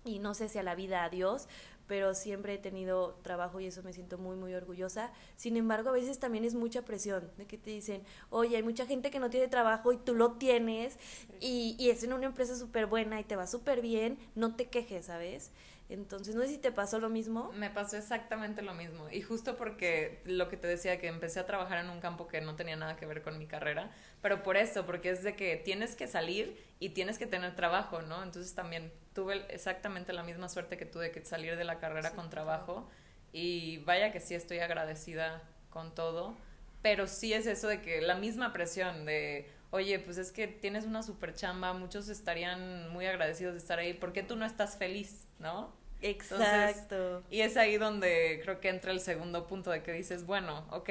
y 0.06 0.20
no 0.20 0.36
sé 0.36 0.48
si 0.48 0.60
a 0.60 0.64
la 0.64 0.76
vida 0.76 1.04
a 1.04 1.10
Dios, 1.10 1.48
pero 1.88 2.14
siempre 2.14 2.56
he 2.56 2.58
tenido 2.58 3.20
trabajo 3.22 3.60
y 3.60 3.68
eso 3.68 3.84
me 3.84 3.94
siento 3.94 4.18
muy, 4.18 4.36
muy 4.36 4.54
orgullosa. 4.54 5.12
Sin 5.36 5.58
embargo, 5.58 5.90
a 5.90 5.94
veces 5.94 6.20
también 6.20 6.44
es 6.44 6.56
mucha 6.56 6.84
presión 6.84 7.30
de 7.38 7.46
que 7.46 7.58
te 7.58 7.70
dicen, 7.70 8.04
oye, 8.30 8.58
hay 8.58 8.64
mucha 8.64 8.86
gente 8.86 9.12
que 9.12 9.20
no 9.20 9.30
tiene 9.30 9.48
trabajo 9.48 9.92
y 9.92 9.98
tú 9.98 10.16
lo 10.16 10.34
tienes 10.34 10.98
y, 11.40 11.76
y 11.80 11.90
es 11.90 12.04
en 12.04 12.14
una 12.14 12.26
empresa 12.26 12.56
súper 12.56 12.86
buena 12.88 13.20
y 13.20 13.24
te 13.24 13.36
va 13.36 13.48
súper 13.48 13.82
bien, 13.82 14.18
no 14.36 14.56
te 14.56 14.68
quejes, 14.68 15.06
¿sabes? 15.06 15.52
Entonces, 15.88 16.34
no 16.34 16.42
sé 16.42 16.48
si 16.48 16.58
te 16.58 16.72
pasó 16.72 17.00
lo 17.00 17.10
mismo. 17.10 17.52
Me 17.54 17.70
pasó 17.70 17.98
exactamente 17.98 18.62
lo 18.64 18.74
mismo. 18.74 19.08
Y 19.12 19.22
justo 19.22 19.56
porque 19.56 20.22
lo 20.26 20.50
que 20.50 20.58
te 20.58 20.68
decía, 20.68 21.00
que 21.00 21.08
empecé 21.08 21.40
a 21.40 21.46
trabajar 21.46 21.78
en 21.78 21.90
un 21.90 22.00
campo 22.00 22.28
que 22.28 22.42
no 22.42 22.56
tenía 22.56 22.76
nada 22.76 22.96
que 22.96 23.06
ver 23.06 23.22
con 23.22 23.38
mi 23.38 23.46
carrera, 23.46 23.92
pero 24.22 24.42
por 24.42 24.58
eso, 24.58 24.86
porque 24.86 25.12
es 25.12 25.24
de 25.24 25.36
que 25.36 25.58
tienes 25.58 25.96
que 25.96 26.08
salir 26.08 26.64
y 26.80 26.90
tienes 26.90 27.20
que 27.20 27.28
tener 27.28 27.56
trabajo, 27.56 28.02
¿no? 28.02 28.24
Entonces 28.24 28.56
también 28.56 28.92
tuve 29.14 29.46
exactamente 29.50 30.12
la 30.12 30.24
misma 30.24 30.50
suerte 30.50 30.78
que 30.78 30.86
tuve 30.86 31.12
que 31.12 31.24
salir 31.24 31.56
de 31.56 31.64
la 31.64 31.78
carrera 31.78 32.12
con 32.12 32.30
trabajo. 32.30 32.90
Y 33.32 33.78
vaya 33.80 34.12
que 34.12 34.20
sí 34.20 34.34
estoy 34.34 34.60
agradecida 34.60 35.44
con 35.70 35.94
todo. 35.94 36.36
Pero 36.82 37.08
sí 37.08 37.34
es 37.34 37.48
eso 37.48 37.68
de 37.68 37.82
que 37.82 38.02
la 38.02 38.16
misma 38.16 38.54
presión 38.54 39.06
de, 39.06 39.50
oye, 39.72 40.00
pues 40.00 40.18
es 40.18 40.32
que 40.32 40.48
tienes 40.48 40.86
una 40.86 41.04
super 41.04 41.34
chamba, 41.34 41.74
muchos 41.74 42.10
estarían 42.10 42.90
muy 42.90 43.06
agradecidos 43.06 43.54
de 43.54 43.60
estar 43.60 43.80
ahí, 43.80 43.94
¿por 43.94 44.14
qué 44.14 44.24
tú 44.24 44.36
no 44.36 44.46
estás 44.46 44.78
feliz, 44.78 45.28
no? 45.40 45.74
Exacto. 46.02 47.24
y 47.32 47.42
es 47.42 47.58
ahí 47.58 47.78
donde 47.78 48.40
creo 48.44 48.60
que 48.60 48.70
entra 48.70 48.92
el 48.92 49.00
segundo 49.00 49.48
punto 49.48 49.72
de 49.72 49.82
que 49.82 49.92
dices, 49.92 50.26
bueno, 50.26 50.68
ok, 50.72 50.90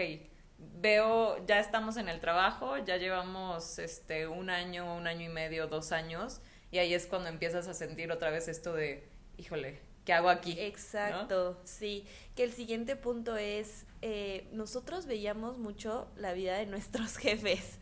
veo, 0.81 1.45
ya 1.47 1.61
estamos 1.61 1.97
en 1.97 2.09
el 2.09 2.21
trabajo, 2.21 2.79
ya 2.79 2.97
llevamos 2.97 3.79
este 3.79 4.27
un 4.27 4.51
año, 4.51 4.97
un 4.97 5.07
año 5.07 5.27
y 5.27 5.33
medio, 5.33 5.67
dos 5.67 5.93
años, 5.93 6.41
y 6.71 6.79
ahí 6.79 6.95
es 6.95 7.07
cuando 7.07 7.29
empiezas 7.29 7.69
a 7.69 7.75
sentir 7.75 8.11
otra 8.11 8.31
vez 8.31 8.49
esto 8.49 8.73
de, 8.75 9.07
híjole, 9.37 9.79
¿qué 10.05 10.13
hago 10.13 10.29
aquí? 10.29 10.57
Exacto, 10.59 11.61
sí. 11.65 12.05
Que 12.35 12.45
el 12.45 12.53
siguiente 12.53 12.97
punto 12.97 13.37
es, 13.37 13.87
eh, 14.03 14.49
nosotros 14.53 15.07
veíamos 15.07 15.59
mucho 15.59 16.09
la 16.17 16.33
vida 16.33 16.57
de 16.57 16.67
nuestros 16.67 17.17
jefes. 17.19 17.79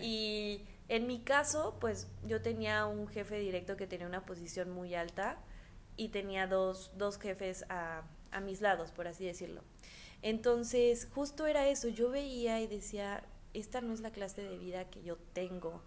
Y 0.00 0.62
en 0.88 1.06
mi 1.06 1.20
caso, 1.20 1.76
pues 1.80 2.08
yo 2.26 2.42
tenía 2.42 2.86
un 2.86 3.08
jefe 3.08 3.38
directo 3.38 3.76
que 3.76 3.86
tenía 3.86 4.06
una 4.06 4.24
posición 4.24 4.70
muy 4.70 4.94
alta 4.94 5.38
y 5.96 6.08
tenía 6.08 6.46
dos, 6.46 6.92
dos 6.96 7.18
jefes 7.18 7.64
a, 7.68 8.02
a 8.30 8.40
mis 8.40 8.60
lados, 8.60 8.92
por 8.92 9.08
así 9.08 9.24
decirlo. 9.24 9.62
Entonces, 10.22 11.08
justo 11.14 11.46
era 11.46 11.68
eso, 11.68 11.88
yo 11.88 12.10
veía 12.10 12.60
y 12.60 12.66
decía, 12.66 13.22
esta 13.54 13.80
no 13.80 13.92
es 13.92 14.00
la 14.00 14.10
clase 14.10 14.42
de 14.42 14.58
vida 14.58 14.88
que 14.90 15.02
yo 15.02 15.16
tengo. 15.32 15.82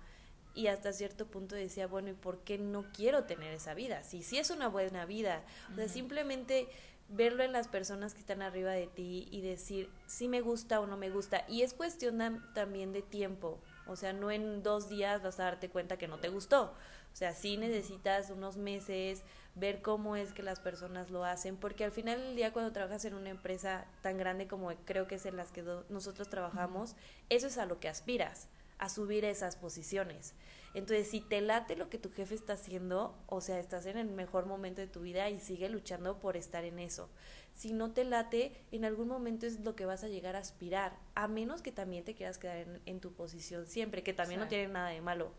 Y 0.55 0.67
hasta 0.67 0.91
cierto 0.91 1.27
punto 1.27 1.55
decía, 1.55 1.87
bueno, 1.87 2.09
¿y 2.09 2.13
por 2.13 2.39
qué 2.39 2.57
no 2.57 2.85
quiero 2.91 3.23
tener 3.25 3.53
esa 3.53 3.73
vida? 3.73 4.03
Si 4.03 4.23
sí 4.23 4.37
es 4.37 4.49
una 4.49 4.67
buena 4.67 5.05
vida. 5.05 5.43
O 5.71 5.75
sea, 5.75 5.87
simplemente 5.87 6.67
verlo 7.07 7.43
en 7.43 7.51
las 7.51 7.67
personas 7.67 8.13
que 8.13 8.19
están 8.19 8.41
arriba 8.41 8.71
de 8.71 8.87
ti 8.87 9.27
y 9.31 9.41
decir 9.41 9.89
si 10.05 10.27
me 10.27 10.41
gusta 10.41 10.79
o 10.79 10.87
no 10.87 10.97
me 10.97 11.09
gusta. 11.09 11.45
Y 11.47 11.61
es 11.61 11.73
cuestión 11.73 12.43
también 12.53 12.91
de 12.93 13.01
tiempo. 13.01 13.59
O 13.89 13.95
sea, 13.95 14.13
no 14.13 14.31
en 14.31 14.63
dos 14.63 14.89
días 14.89 15.21
vas 15.21 15.39
a 15.39 15.45
darte 15.45 15.69
cuenta 15.69 15.97
que 15.97 16.07
no 16.07 16.19
te 16.19 16.29
gustó. 16.29 16.73
O 17.11 17.15
sea, 17.15 17.33
sí 17.33 17.57
necesitas 17.57 18.29
unos 18.29 18.57
meses, 18.57 19.23
ver 19.55 19.81
cómo 19.81 20.15
es 20.15 20.31
que 20.31 20.43
las 20.43 20.59
personas 20.59 21.09
lo 21.09 21.25
hacen, 21.25 21.57
porque 21.57 21.83
al 21.83 21.91
final 21.91 22.19
del 22.19 22.35
día 22.35 22.53
cuando 22.53 22.71
trabajas 22.71 23.03
en 23.05 23.15
una 23.15 23.29
empresa 23.29 23.85
tan 24.01 24.17
grande 24.17 24.47
como 24.47 24.71
creo 24.85 25.07
que 25.07 25.15
es 25.15 25.25
en 25.25 25.35
las 25.35 25.51
que 25.51 25.63
nosotros 25.89 26.29
trabajamos, 26.29 26.95
eso 27.29 27.47
es 27.47 27.57
a 27.57 27.65
lo 27.65 27.79
que 27.79 27.89
aspiras, 27.89 28.47
a 28.77 28.89
subir 28.89 29.25
esas 29.25 29.55
posiciones. 29.55 30.33
Entonces, 30.73 31.09
si 31.09 31.19
te 31.19 31.41
late 31.41 31.75
lo 31.75 31.89
que 31.89 31.97
tu 31.97 32.11
jefe 32.11 32.35
está 32.35 32.53
haciendo, 32.53 33.15
o 33.25 33.41
sea, 33.41 33.59
estás 33.59 33.85
en 33.87 33.97
el 33.97 34.07
mejor 34.07 34.45
momento 34.45 34.81
de 34.81 34.87
tu 34.87 35.01
vida 35.01 35.29
y 35.29 35.39
sigue 35.39 35.67
luchando 35.67 36.19
por 36.19 36.37
estar 36.37 36.63
en 36.63 36.79
eso. 36.79 37.09
Si 37.59 37.73
no 37.73 37.91
te 37.91 38.05
late, 38.05 38.53
en 38.71 38.85
algún 38.85 39.09
momento 39.09 39.45
es 39.45 39.59
lo 39.59 39.75
que 39.75 39.85
vas 39.85 40.05
a 40.05 40.07
llegar 40.07 40.37
a 40.37 40.39
aspirar, 40.39 40.97
a 41.13 41.27
menos 41.27 41.61
que 41.61 41.73
también 41.73 42.05
te 42.05 42.15
quieras 42.15 42.37
quedar 42.37 42.79
en, 42.85 42.99
tu 43.01 43.11
posición 43.11 43.67
siempre, 43.67 44.01
que 44.01 44.13
también 44.13 44.39
no 44.39 44.47
tiene 44.47 44.69
nada 44.69 44.87
de 44.87 45.01
malo. 45.01 45.33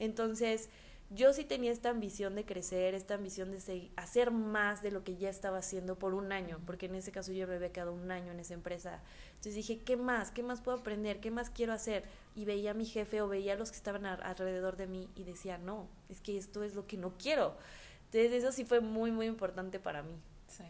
Entonces, 0.00 0.68
yo 1.10 1.32
sí 1.32 1.44
tenía 1.44 1.70
esta 1.70 1.90
ambición 1.90 2.34
de 2.34 2.44
crecer, 2.44 2.96
esta 2.96 3.14
ambición 3.14 3.52
de 3.52 3.92
hacer 3.94 4.32
más 4.32 4.82
de 4.82 4.90
lo 4.90 5.04
que 5.04 5.16
ya 5.16 5.30
estaba 5.30 5.58
haciendo 5.58 5.96
por 5.96 6.12
un 6.14 6.32
año, 6.32 6.60
porque 6.66 6.86
en 6.86 6.96
ese 6.96 7.12
caso 7.12 7.30
yo 7.30 7.46
me 7.46 7.54
había 7.54 7.70
quedado 7.70 7.92
un 7.92 8.10
año 8.10 8.32
en 8.32 8.40
esa 8.40 8.54
empresa. 8.54 9.00
Entonces 9.28 9.54
dije, 9.54 9.78
¿qué 9.78 9.96
más? 9.96 10.32
¿Qué 10.32 10.42
más 10.42 10.60
puedo 10.60 10.78
aprender? 10.78 11.20
¿Qué 11.20 11.30
más 11.30 11.50
quiero 11.50 11.72
hacer? 11.72 12.02
Y 12.34 12.46
veía 12.46 12.72
a 12.72 12.74
mi 12.74 12.84
jefe 12.84 13.22
o 13.22 13.28
veía 13.28 13.52
a 13.52 13.56
los 13.56 13.70
que 13.70 13.76
estaban 13.76 14.06
alrededor 14.06 14.76
de 14.76 14.88
mí 14.88 15.08
y 15.14 15.22
decía, 15.22 15.56
no, 15.56 15.86
es 16.08 16.20
que 16.20 16.36
esto 16.36 16.64
es 16.64 16.74
lo 16.74 16.88
que 16.88 16.96
no 16.96 17.12
quiero. 17.16 17.56
Entonces 18.06 18.32
eso 18.32 18.50
sí 18.50 18.64
fue 18.64 18.80
muy, 18.80 19.12
muy 19.12 19.26
importante 19.26 19.78
para 19.78 20.02
mí. 20.02 20.16
Sí. 20.48 20.64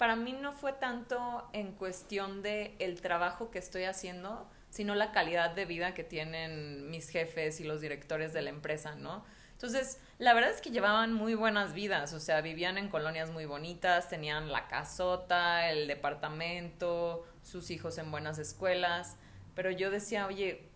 Para 0.00 0.16
mí 0.16 0.32
no 0.32 0.54
fue 0.54 0.72
tanto 0.72 1.46
en 1.52 1.72
cuestión 1.72 2.40
de 2.40 2.74
el 2.78 3.02
trabajo 3.02 3.50
que 3.50 3.58
estoy 3.58 3.84
haciendo, 3.84 4.48
sino 4.70 4.94
la 4.94 5.12
calidad 5.12 5.50
de 5.50 5.66
vida 5.66 5.92
que 5.92 6.04
tienen 6.04 6.88
mis 6.90 7.10
jefes 7.10 7.60
y 7.60 7.64
los 7.64 7.82
directores 7.82 8.32
de 8.32 8.40
la 8.40 8.48
empresa, 8.48 8.94
¿no? 8.94 9.26
Entonces, 9.52 10.00
la 10.16 10.32
verdad 10.32 10.52
es 10.52 10.62
que 10.62 10.70
llevaban 10.70 11.12
muy 11.12 11.34
buenas 11.34 11.74
vidas, 11.74 12.14
o 12.14 12.18
sea, 12.18 12.40
vivían 12.40 12.78
en 12.78 12.88
colonias 12.88 13.30
muy 13.30 13.44
bonitas, 13.44 14.08
tenían 14.08 14.50
la 14.50 14.68
casota, 14.68 15.68
el 15.68 15.86
departamento, 15.86 17.26
sus 17.42 17.70
hijos 17.70 17.98
en 17.98 18.10
buenas 18.10 18.38
escuelas, 18.38 19.18
pero 19.54 19.70
yo 19.70 19.90
decía, 19.90 20.26
oye, 20.26 20.70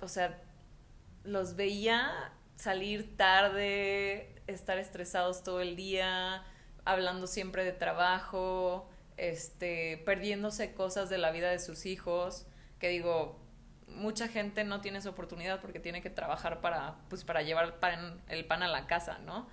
o 0.00 0.08
sea, 0.08 0.40
los 1.22 1.54
veía 1.54 2.32
salir 2.56 3.14
tarde, 3.18 4.40
estar 4.46 4.78
estresados 4.78 5.42
todo 5.42 5.60
el 5.60 5.76
día, 5.76 6.46
hablando 6.84 7.26
siempre 7.26 7.64
de 7.64 7.72
trabajo, 7.72 8.88
este, 9.16 9.98
perdiéndose 10.04 10.74
cosas 10.74 11.10
de 11.10 11.18
la 11.18 11.30
vida 11.30 11.50
de 11.50 11.58
sus 11.58 11.86
hijos, 11.86 12.46
que 12.78 12.88
digo, 12.88 13.38
mucha 13.86 14.28
gente 14.28 14.64
no 14.64 14.80
tiene 14.80 14.98
esa 14.98 15.10
oportunidad 15.10 15.60
porque 15.60 15.80
tiene 15.80 16.00
que 16.00 16.10
trabajar 16.10 16.60
para, 16.60 16.96
pues, 17.08 17.24
para 17.24 17.42
llevar 17.42 17.64
el 17.66 17.72
pan, 17.74 18.22
el 18.28 18.46
pan 18.46 18.62
a 18.62 18.68
la 18.68 18.86
casa, 18.86 19.18
¿no? 19.18 19.48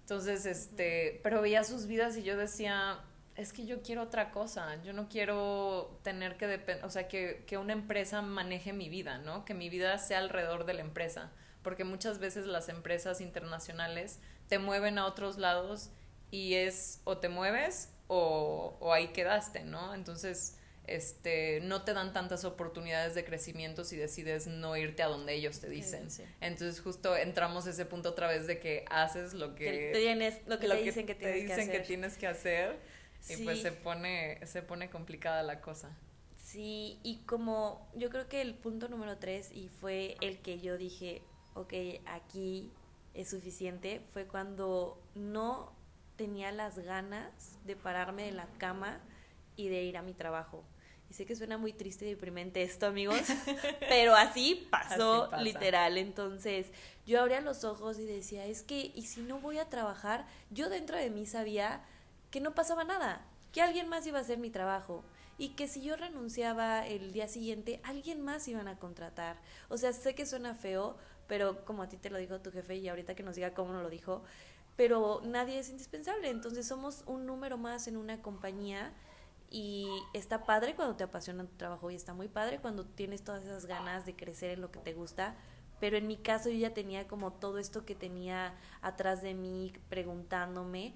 Entonces, 0.00 0.44
este, 0.44 1.20
pero 1.22 1.40
veía 1.40 1.64
sus 1.64 1.86
vidas 1.86 2.16
y 2.16 2.22
yo 2.22 2.36
decía, 2.36 3.00
es 3.36 3.52
que 3.52 3.64
yo 3.64 3.80
quiero 3.80 4.02
otra 4.02 4.32
cosa, 4.32 4.82
yo 4.82 4.92
no 4.92 5.08
quiero 5.08 5.98
tener 6.02 6.36
que 6.36 6.46
depender, 6.46 6.84
o 6.84 6.90
sea, 6.90 7.08
que, 7.08 7.44
que 7.46 7.58
una 7.58 7.72
empresa 7.72 8.20
maneje 8.20 8.72
mi 8.72 8.88
vida, 8.88 9.18
¿no? 9.18 9.44
Que 9.44 9.54
mi 9.54 9.70
vida 9.70 9.96
sea 9.98 10.18
alrededor 10.18 10.66
de 10.66 10.74
la 10.74 10.80
empresa, 10.80 11.30
porque 11.62 11.84
muchas 11.84 12.18
veces 12.18 12.46
las 12.46 12.68
empresas 12.68 13.20
internacionales 13.20 14.18
te 14.48 14.58
mueven 14.58 14.98
a 14.98 15.06
otros 15.06 15.38
lados 15.38 15.90
y 16.30 16.54
es 16.54 17.00
o 17.04 17.18
te 17.18 17.28
mueves 17.28 17.90
o, 18.06 18.76
o 18.80 18.92
ahí 18.92 19.08
quedaste, 19.08 19.64
¿no? 19.64 19.94
Entonces, 19.94 20.56
este, 20.90 21.60
no 21.60 21.82
te 21.82 21.94
dan 21.94 22.12
tantas 22.12 22.44
oportunidades 22.44 23.14
de 23.14 23.24
crecimiento 23.24 23.84
si 23.84 23.96
decides 23.96 24.48
no 24.48 24.76
irte 24.76 25.02
a 25.04 25.06
donde 25.06 25.34
ellos 25.34 25.60
te 25.60 25.68
dicen. 25.68 26.08
Entonces 26.40 26.80
justo 26.80 27.16
entramos 27.16 27.66
a 27.66 27.70
ese 27.70 27.86
punto 27.86 28.10
otra 28.10 28.26
vez 28.26 28.46
de 28.48 28.58
que 28.58 28.84
haces 28.90 29.32
lo 29.32 29.54
que, 29.54 29.92
tienes, 29.94 30.38
lo 30.46 30.58
que 30.58 30.66
te 30.66 30.82
dicen 30.82 31.06
que 31.06 31.14
tienes 31.14 31.46
que 31.46 31.52
hacer. 31.52 31.70
que 31.70 31.80
tienes 31.80 32.16
que 32.18 32.26
hacer 32.26 32.80
y 33.28 33.36
pues 33.44 33.62
se 33.62 33.70
pone, 33.70 34.44
se 34.46 34.62
pone 34.62 34.90
complicada 34.90 35.42
la 35.44 35.60
cosa. 35.60 35.96
Sí, 36.42 36.98
y 37.04 37.18
como 37.26 37.88
yo 37.94 38.10
creo 38.10 38.28
que 38.28 38.40
el 38.40 38.54
punto 38.54 38.88
número 38.88 39.18
tres 39.18 39.52
y 39.52 39.68
fue 39.68 40.16
el 40.20 40.40
que 40.40 40.58
yo 40.58 40.76
dije, 40.76 41.22
ok, 41.54 41.72
aquí 42.06 42.72
es 43.14 43.28
suficiente, 43.30 44.00
fue 44.12 44.26
cuando 44.26 45.00
no 45.14 45.72
tenía 46.20 46.52
las 46.52 46.78
ganas 46.78 47.56
de 47.64 47.76
pararme 47.76 48.24
de 48.24 48.32
la 48.32 48.46
cama 48.58 49.00
y 49.56 49.68
de 49.68 49.84
ir 49.84 49.96
a 49.96 50.02
mi 50.02 50.12
trabajo. 50.12 50.62
Y 51.08 51.14
sé 51.14 51.24
que 51.24 51.34
suena 51.34 51.56
muy 51.56 51.72
triste 51.72 52.04
y 52.04 52.10
deprimente 52.10 52.62
esto, 52.62 52.84
amigos, 52.84 53.22
pero 53.88 54.14
así 54.14 54.68
pasó 54.70 55.30
literal. 55.38 55.96
Entonces, 55.96 56.66
yo 57.06 57.22
abría 57.22 57.40
los 57.40 57.64
ojos 57.64 57.98
y 57.98 58.04
decía, 58.04 58.44
es 58.44 58.62
que, 58.62 58.92
¿y 58.94 59.06
si 59.06 59.22
no 59.22 59.40
voy 59.40 59.56
a 59.56 59.70
trabajar? 59.70 60.26
Yo 60.50 60.68
dentro 60.68 60.98
de 60.98 61.08
mí 61.08 61.24
sabía 61.24 61.80
que 62.30 62.42
no 62.42 62.54
pasaba 62.54 62.84
nada, 62.84 63.24
que 63.50 63.62
alguien 63.62 63.88
más 63.88 64.06
iba 64.06 64.18
a 64.18 64.20
hacer 64.20 64.36
mi 64.36 64.50
trabajo 64.50 65.02
y 65.38 65.54
que 65.54 65.68
si 65.68 65.80
yo 65.80 65.96
renunciaba 65.96 66.86
el 66.86 67.12
día 67.12 67.28
siguiente, 67.28 67.80
alguien 67.82 68.20
más 68.20 68.46
iban 68.46 68.68
a 68.68 68.78
contratar. 68.78 69.40
O 69.70 69.78
sea, 69.78 69.94
sé 69.94 70.14
que 70.14 70.26
suena 70.26 70.54
feo, 70.54 70.98
pero 71.28 71.64
como 71.64 71.82
a 71.82 71.88
ti 71.88 71.96
te 71.96 72.10
lo 72.10 72.18
dijo 72.18 72.40
tu 72.40 72.52
jefe 72.52 72.76
y 72.76 72.88
ahorita 72.90 73.14
que 73.14 73.22
nos 73.22 73.36
diga 73.36 73.54
cómo 73.54 73.72
nos 73.72 73.82
lo 73.82 73.88
dijo, 73.88 74.22
pero 74.80 75.20
nadie 75.26 75.58
es 75.58 75.68
indispensable, 75.68 76.30
entonces 76.30 76.66
somos 76.66 77.04
un 77.04 77.26
número 77.26 77.58
más 77.58 77.86
en 77.86 77.98
una 77.98 78.22
compañía 78.22 78.94
y 79.50 79.86
está 80.14 80.44
padre 80.44 80.74
cuando 80.74 80.96
te 80.96 81.04
apasiona 81.04 81.44
tu 81.44 81.54
trabajo 81.58 81.90
y 81.90 81.94
está 81.94 82.14
muy 82.14 82.28
padre 82.28 82.60
cuando 82.60 82.86
tienes 82.86 83.22
todas 83.22 83.44
esas 83.44 83.66
ganas 83.66 84.06
de 84.06 84.16
crecer 84.16 84.52
en 84.52 84.62
lo 84.62 84.70
que 84.70 84.78
te 84.78 84.94
gusta, 84.94 85.36
pero 85.80 85.98
en 85.98 86.06
mi 86.06 86.16
caso 86.16 86.48
yo 86.48 86.56
ya 86.56 86.72
tenía 86.72 87.06
como 87.08 87.30
todo 87.30 87.58
esto 87.58 87.84
que 87.84 87.94
tenía 87.94 88.54
atrás 88.80 89.20
de 89.20 89.34
mí 89.34 89.70
preguntándome 89.90 90.94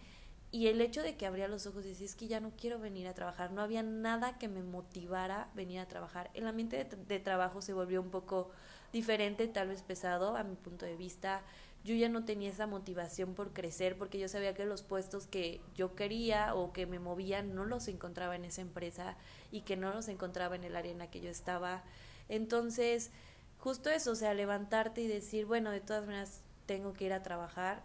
y 0.51 0.69
el 0.69 0.81
hecho 0.81 1.03
de 1.03 1.19
que 1.19 1.27
abría 1.27 1.47
los 1.47 1.67
ojos 1.67 1.85
y 1.85 1.91
decía 1.91 2.07
es 2.07 2.15
que 2.15 2.27
ya 2.27 2.41
no 2.41 2.53
quiero 2.57 2.79
venir 2.79 3.07
a 3.07 3.13
trabajar, 3.13 3.53
no 3.53 3.61
había 3.61 3.83
nada 3.83 4.39
que 4.39 4.49
me 4.49 4.63
motivara 4.63 5.51
venir 5.55 5.81
a 5.81 5.89
trabajar. 5.89 6.31
El 6.33 6.47
ambiente 6.47 6.83
de, 6.83 6.97
de 6.97 7.19
trabajo 7.21 7.61
se 7.61 7.75
volvió 7.75 8.01
un 8.01 8.11
poco 8.11 8.51
diferente, 8.95 9.47
tal 9.47 9.69
vez 9.69 9.83
pesado 9.83 10.39
a 10.39 10.43
mi 10.43 10.55
punto 10.57 10.87
de 10.87 10.97
vista 10.97 11.43
yo 11.85 11.95
ya 11.95 12.09
no 12.09 12.25
tenía 12.25 12.49
esa 12.49 12.67
motivación 12.67 13.35
por 13.35 13.53
crecer 13.53 13.97
porque 13.99 14.19
yo 14.19 14.27
sabía 14.27 14.55
que 14.55 14.65
los 14.65 14.83
puestos 14.83 15.27
que 15.27 15.61
yo 15.75 15.95
quería 15.95 16.55
o 16.55 16.73
que 16.73 16.87
me 16.87 16.99
movían 16.99 17.55
no 17.55 17.67
los 17.67 17.89
encontraba 17.89 18.35
en 18.37 18.47
esa 18.47 18.63
empresa 18.63 19.17
y 19.53 19.61
que 19.61 19.77
no 19.77 19.93
los 19.93 20.09
encontraba 20.09 20.57
en 20.57 20.65
el 20.65 20.77
área 20.77 20.91
en 20.91 20.99
la 20.99 21.11
que 21.11 21.21
yo 21.21 21.29
estaba. 21.29 21.85
Entonces, 22.31 23.11
justo 23.59 23.91
eso, 23.91 24.13
o 24.13 24.15
sea, 24.15 24.33
levantarte 24.33 25.03
y 25.03 25.09
decir, 25.09 25.45
bueno, 25.45 25.71
de 25.71 25.81
todas 25.81 26.07
maneras 26.07 26.41
tengo 26.65 26.95
que 26.95 27.05
ir 27.05 27.13
a 27.13 27.23
trabajar, 27.23 27.83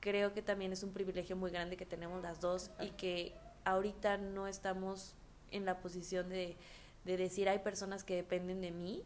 creo 0.00 0.34
que 0.34 0.42
también 0.42 0.72
es 0.72 0.82
un 0.82 0.92
privilegio 0.92 1.36
muy 1.36 1.52
grande 1.52 1.76
que 1.76 1.86
tenemos 1.86 2.20
las 2.22 2.40
dos 2.40 2.72
y 2.80 2.88
que 2.90 3.32
ahorita 3.64 4.16
no 4.16 4.48
estamos 4.48 5.14
en 5.52 5.64
la 5.64 5.78
posición 5.78 6.28
de, 6.28 6.56
de 7.04 7.16
decir 7.16 7.48
hay 7.48 7.60
personas 7.60 8.02
que 8.02 8.16
dependen 8.16 8.60
de 8.60 8.72
mí 8.72 9.04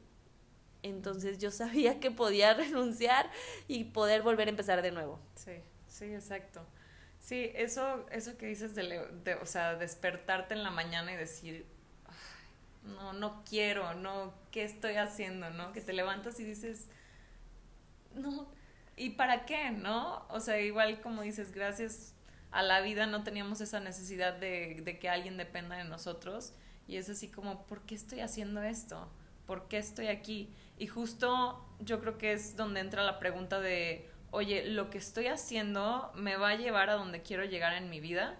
entonces 0.88 1.38
yo 1.38 1.50
sabía 1.50 1.99
que 2.00 2.11
podía 2.11 2.55
renunciar 2.55 3.31
y 3.69 3.85
poder 3.85 4.23
volver 4.23 4.49
a 4.49 4.50
empezar 4.50 4.83
de 4.83 4.93
nuevo. 4.93 5.19
Sí, 5.35 5.53
sí, 5.88 6.05
exacto. 6.07 6.64
Sí, 7.21 7.50
eso, 7.55 8.07
eso 8.11 8.37
que 8.37 8.47
dices 8.47 8.75
de, 8.75 9.38
o 9.41 9.47
sea, 9.47 9.76
despertarte 9.76 10.53
en 10.53 10.62
la 10.62 10.71
mañana 10.71 11.12
y 11.12 11.17
decir, 11.17 11.64
no, 12.83 13.14
no 13.14 13.43
quiero, 13.49 13.95
no, 13.95 14.35
¿qué 14.50 14.64
estoy 14.64 14.97
haciendo? 14.97 15.49
¿No? 15.49 15.73
Que 15.73 15.81
te 15.81 15.95
levantas 15.95 16.38
y 16.38 16.45
dices, 16.45 16.88
no, 18.14 18.47
¿y 18.97 19.11
para 19.11 19.47
qué? 19.47 19.71
¿No? 19.71 20.26
O 20.29 20.41
sea, 20.41 20.61
igual 20.61 21.00
como 21.00 21.23
dices, 21.23 21.50
gracias 21.50 22.12
a 22.50 22.62
la 22.62 22.83
vida 22.83 23.07
no 23.07 23.25
teníamos 23.25 23.62
esa 23.62 23.81
necesidad 23.81 24.35
de, 24.35 24.83
de 24.85 24.99
que 24.99 25.09
alguien 25.09 25.38
dependa 25.38 25.76
de 25.76 25.85
nosotros. 25.85 26.53
Y 26.87 26.99
es 26.99 27.09
así 27.09 27.29
como, 27.29 27.64
¿por 27.64 27.87
qué 27.87 27.95
estoy 27.95 28.21
haciendo 28.21 28.62
esto? 28.62 29.09
¿Por 29.46 29.68
qué 29.68 29.78
estoy 29.78 30.08
aquí? 30.08 30.54
Y 30.78 30.86
justo 30.86 31.64
yo 31.80 32.00
creo 32.00 32.18
que 32.18 32.32
es 32.32 32.56
donde 32.56 32.80
entra 32.80 33.02
la 33.02 33.18
pregunta 33.18 33.60
de, 33.60 34.10
oye, 34.30 34.64
lo 34.66 34.90
que 34.90 34.98
estoy 34.98 35.26
haciendo 35.26 36.10
me 36.14 36.36
va 36.36 36.50
a 36.50 36.56
llevar 36.56 36.90
a 36.90 36.94
donde 36.94 37.22
quiero 37.22 37.44
llegar 37.44 37.74
en 37.74 37.90
mi 37.90 38.00
vida. 38.00 38.38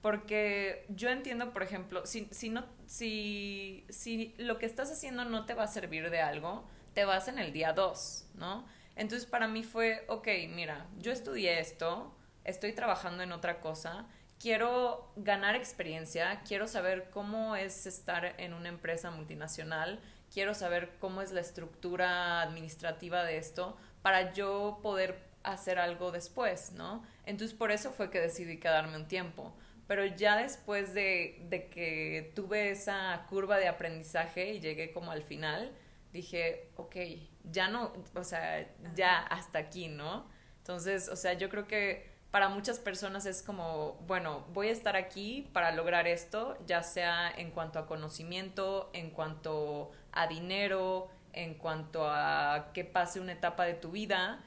Porque 0.00 0.84
yo 0.90 1.08
entiendo, 1.08 1.52
por 1.52 1.62
ejemplo, 1.62 2.04
si, 2.04 2.28
si, 2.30 2.50
no, 2.50 2.66
si, 2.86 3.86
si 3.88 4.34
lo 4.36 4.58
que 4.58 4.66
estás 4.66 4.92
haciendo 4.92 5.24
no 5.24 5.46
te 5.46 5.54
va 5.54 5.64
a 5.64 5.68
servir 5.68 6.10
de 6.10 6.20
algo, 6.20 6.68
te 6.92 7.04
vas 7.04 7.28
en 7.28 7.38
el 7.38 7.52
día 7.52 7.72
2, 7.72 8.26
¿no? 8.34 8.66
Entonces 8.96 9.26
para 9.26 9.48
mí 9.48 9.62
fue, 9.62 10.04
ok, 10.08 10.28
mira, 10.50 10.86
yo 10.98 11.10
estudié 11.10 11.58
esto, 11.58 12.14
estoy 12.44 12.72
trabajando 12.72 13.22
en 13.22 13.32
otra 13.32 13.60
cosa, 13.60 14.06
quiero 14.38 15.12
ganar 15.16 15.56
experiencia, 15.56 16.42
quiero 16.46 16.68
saber 16.68 17.10
cómo 17.10 17.56
es 17.56 17.86
estar 17.86 18.34
en 18.38 18.54
una 18.54 18.68
empresa 18.68 19.10
multinacional, 19.10 20.00
quiero 20.34 20.52
saber 20.52 20.90
cómo 20.98 21.22
es 21.22 21.30
la 21.30 21.40
estructura 21.40 22.42
administrativa 22.42 23.22
de 23.22 23.38
esto 23.38 23.76
para 24.02 24.32
yo 24.32 24.80
poder 24.82 25.16
hacer 25.44 25.78
algo 25.78 26.10
después, 26.10 26.72
¿no? 26.72 27.04
Entonces 27.24 27.56
por 27.56 27.70
eso 27.70 27.92
fue 27.92 28.10
que 28.10 28.20
decidí 28.20 28.58
quedarme 28.58 28.96
un 28.96 29.06
tiempo. 29.06 29.54
Pero 29.86 30.04
ya 30.04 30.36
después 30.36 30.92
de, 30.92 31.46
de 31.48 31.68
que 31.68 32.32
tuve 32.34 32.70
esa 32.70 33.24
curva 33.28 33.58
de 33.58 33.68
aprendizaje 33.68 34.54
y 34.54 34.60
llegué 34.60 34.92
como 34.92 35.12
al 35.12 35.22
final, 35.22 35.70
dije, 36.12 36.70
ok, 36.76 36.96
ya 37.44 37.68
no, 37.68 37.92
o 38.14 38.24
sea, 38.24 38.66
ya 38.94 39.18
hasta 39.18 39.58
aquí, 39.60 39.88
¿no? 39.88 40.28
Entonces, 40.58 41.08
o 41.08 41.16
sea, 41.16 41.34
yo 41.34 41.48
creo 41.48 41.68
que 41.68 42.14
para 42.34 42.48
muchas 42.48 42.80
personas 42.80 43.26
es 43.26 43.44
como, 43.44 43.92
bueno, 44.08 44.44
voy 44.52 44.66
a 44.66 44.72
estar 44.72 44.96
aquí 44.96 45.48
para 45.52 45.70
lograr 45.70 46.08
esto, 46.08 46.58
ya 46.66 46.82
sea 46.82 47.30
en 47.30 47.52
cuanto 47.52 47.78
a 47.78 47.86
conocimiento, 47.86 48.90
en 48.92 49.10
cuanto 49.10 49.92
a 50.14 50.26
dinero, 50.26 51.08
en 51.32 51.54
cuanto 51.54 52.08
a 52.08 52.70
que 52.72 52.84
pase 52.84 53.20
una 53.20 53.32
etapa 53.32 53.64
de 53.64 53.74
tu 53.74 53.90
vida. 53.90 54.42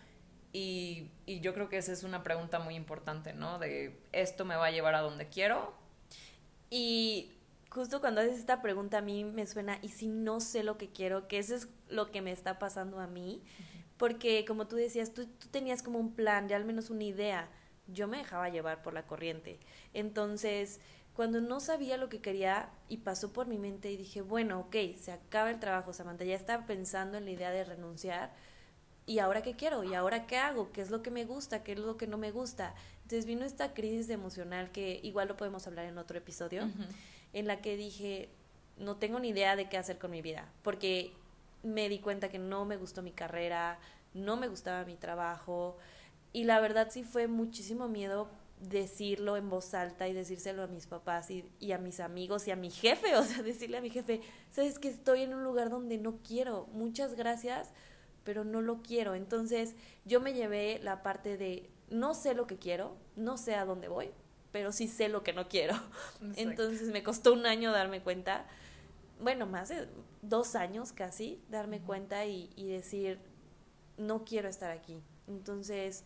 Y, 0.53 1.11
y 1.25 1.41
yo 1.41 1.53
creo 1.53 1.69
que 1.69 1.77
esa 1.77 1.91
es 1.91 2.03
una 2.03 2.23
pregunta 2.23 2.59
muy 2.59 2.75
importante, 2.75 3.33
¿no? 3.33 3.59
De 3.59 3.99
esto 4.11 4.45
me 4.45 4.55
va 4.55 4.67
a 4.67 4.71
llevar 4.71 4.95
a 4.95 5.01
donde 5.01 5.27
quiero. 5.27 5.73
Y 6.69 7.31
justo 7.69 8.01
cuando 8.01 8.21
haces 8.21 8.39
esta 8.39 8.61
pregunta 8.61 8.99
a 8.99 9.01
mí 9.01 9.23
me 9.23 9.45
suena, 9.45 9.77
¿y 9.81 9.89
si 9.89 10.07
no 10.07 10.39
sé 10.39 10.63
lo 10.63 10.77
que 10.77 10.89
quiero? 10.89 11.27
Que 11.27 11.37
eso 11.37 11.55
es 11.55 11.67
lo 11.89 12.11
que 12.11 12.21
me 12.21 12.31
está 12.31 12.57
pasando 12.57 12.99
a 12.99 13.07
mí. 13.07 13.43
Porque 13.97 14.45
como 14.45 14.67
tú 14.67 14.75
decías, 14.75 15.13
tú, 15.13 15.25
tú 15.25 15.47
tenías 15.49 15.83
como 15.83 15.99
un 15.99 16.13
plan, 16.13 16.47
ya 16.47 16.55
al 16.55 16.65
menos 16.65 16.89
una 16.89 17.03
idea. 17.03 17.49
Yo 17.87 18.07
me 18.07 18.17
dejaba 18.17 18.49
llevar 18.49 18.81
por 18.81 18.93
la 18.93 19.07
corriente. 19.07 19.59
Entonces, 19.93 20.79
cuando 21.17 21.41
no 21.41 21.59
sabía 21.59 21.97
lo 21.97 22.09
que 22.09 22.21
quería 22.21 22.69
y 22.89 22.97
pasó 22.97 23.33
por 23.33 23.47
mi 23.47 23.57
mente 23.57 23.89
y 23.91 23.97
dije, 23.97 24.21
bueno, 24.21 24.59
ok, 24.59 24.75
se 24.97 25.11
acaba 25.11 25.49
el 25.49 25.59
trabajo, 25.59 25.91
Samantha, 25.91 26.25
ya 26.25 26.35
estaba 26.35 26.67
pensando 26.67 27.17
en 27.17 27.25
la 27.25 27.31
idea 27.31 27.49
de 27.49 27.63
renunciar. 27.63 28.31
¿Y 29.07 29.17
ahora 29.17 29.41
qué 29.41 29.55
quiero? 29.55 29.83
¿Y 29.83 29.95
ahora 29.95 30.27
qué 30.27 30.37
hago? 30.37 30.71
¿Qué 30.71 30.81
es 30.81 30.91
lo 30.91 31.01
que 31.01 31.09
me 31.09 31.25
gusta? 31.25 31.63
¿Qué 31.63 31.71
es 31.71 31.79
lo 31.79 31.97
que 31.97 32.05
no 32.05 32.19
me 32.19 32.29
gusta? 32.29 32.75
Entonces 32.97 33.25
vino 33.25 33.45
esta 33.45 33.73
crisis 33.73 34.11
emocional 34.11 34.71
que 34.71 34.99
igual 35.01 35.27
lo 35.27 35.37
podemos 35.37 35.65
hablar 35.65 35.85
en 35.85 35.97
otro 35.97 36.19
episodio, 36.19 36.69
en 37.33 37.47
la 37.47 37.61
que 37.61 37.77
dije, 37.77 38.29
no 38.77 38.97
tengo 38.97 39.19
ni 39.19 39.29
idea 39.29 39.55
de 39.55 39.67
qué 39.69 39.77
hacer 39.79 39.97
con 39.97 40.11
mi 40.11 40.21
vida, 40.21 40.47
porque 40.61 41.13
me 41.63 41.89
di 41.89 41.97
cuenta 41.97 42.29
que 42.29 42.37
no 42.37 42.63
me 42.65 42.77
gustó 42.77 43.01
mi 43.01 43.11
carrera, 43.11 43.79
no 44.13 44.37
me 44.37 44.49
gustaba 44.49 44.85
mi 44.85 44.95
trabajo, 44.95 45.77
y 46.31 46.43
la 46.43 46.59
verdad 46.59 46.89
sí 46.91 47.03
fue 47.03 47.27
muchísimo 47.27 47.87
miedo 47.87 48.29
decirlo 48.59 49.37
en 49.37 49.49
voz 49.49 49.73
alta 49.73 50.07
y 50.07 50.13
decírselo 50.13 50.63
a 50.63 50.67
mis 50.67 50.87
papás 50.87 51.29
y, 51.29 51.45
y, 51.59 51.71
a 51.73 51.77
mis 51.77 51.99
amigos 51.99 52.47
y 52.47 52.51
a 52.51 52.55
mi 52.55 52.71
jefe, 52.71 53.15
o 53.17 53.23
sea, 53.23 53.43
decirle 53.43 53.77
a 53.77 53.81
mi 53.81 53.89
jefe, 53.89 54.21
sabes 54.51 54.79
que 54.79 54.89
estoy 54.89 55.21
en 55.21 55.33
un 55.33 55.43
lugar 55.43 55.69
donde 55.69 55.97
no 55.97 56.17
quiero, 56.23 56.67
muchas 56.73 57.15
gracias, 57.15 57.71
pero 58.23 58.43
no 58.43 58.61
lo 58.61 58.81
quiero. 58.81 59.15
Entonces 59.15 59.75
yo 60.05 60.19
me 60.19 60.33
llevé 60.33 60.79
la 60.83 61.03
parte 61.03 61.37
de 61.37 61.69
no 61.89 62.13
sé 62.13 62.33
lo 62.33 62.47
que 62.47 62.57
quiero, 62.57 62.97
no 63.15 63.37
sé 63.37 63.55
a 63.55 63.65
dónde 63.65 63.87
voy, 63.87 64.11
pero 64.51 64.71
sí 64.71 64.87
sé 64.87 65.07
lo 65.07 65.23
que 65.23 65.33
no 65.33 65.47
quiero. 65.47 65.75
Entonces 66.35 66.89
me 66.89 67.03
costó 67.03 67.33
un 67.33 67.45
año 67.45 67.71
darme 67.71 68.01
cuenta, 68.01 68.45
bueno, 69.21 69.45
más 69.45 69.69
de 69.69 69.87
dos 70.21 70.55
años 70.55 70.91
casi, 70.91 71.39
darme 71.49 71.79
cuenta 71.79 72.25
y, 72.25 72.49
y 72.55 72.67
decir, 72.67 73.19
no 73.97 74.25
quiero 74.25 74.49
estar 74.49 74.71
aquí. 74.71 75.01
Entonces, 75.27 76.03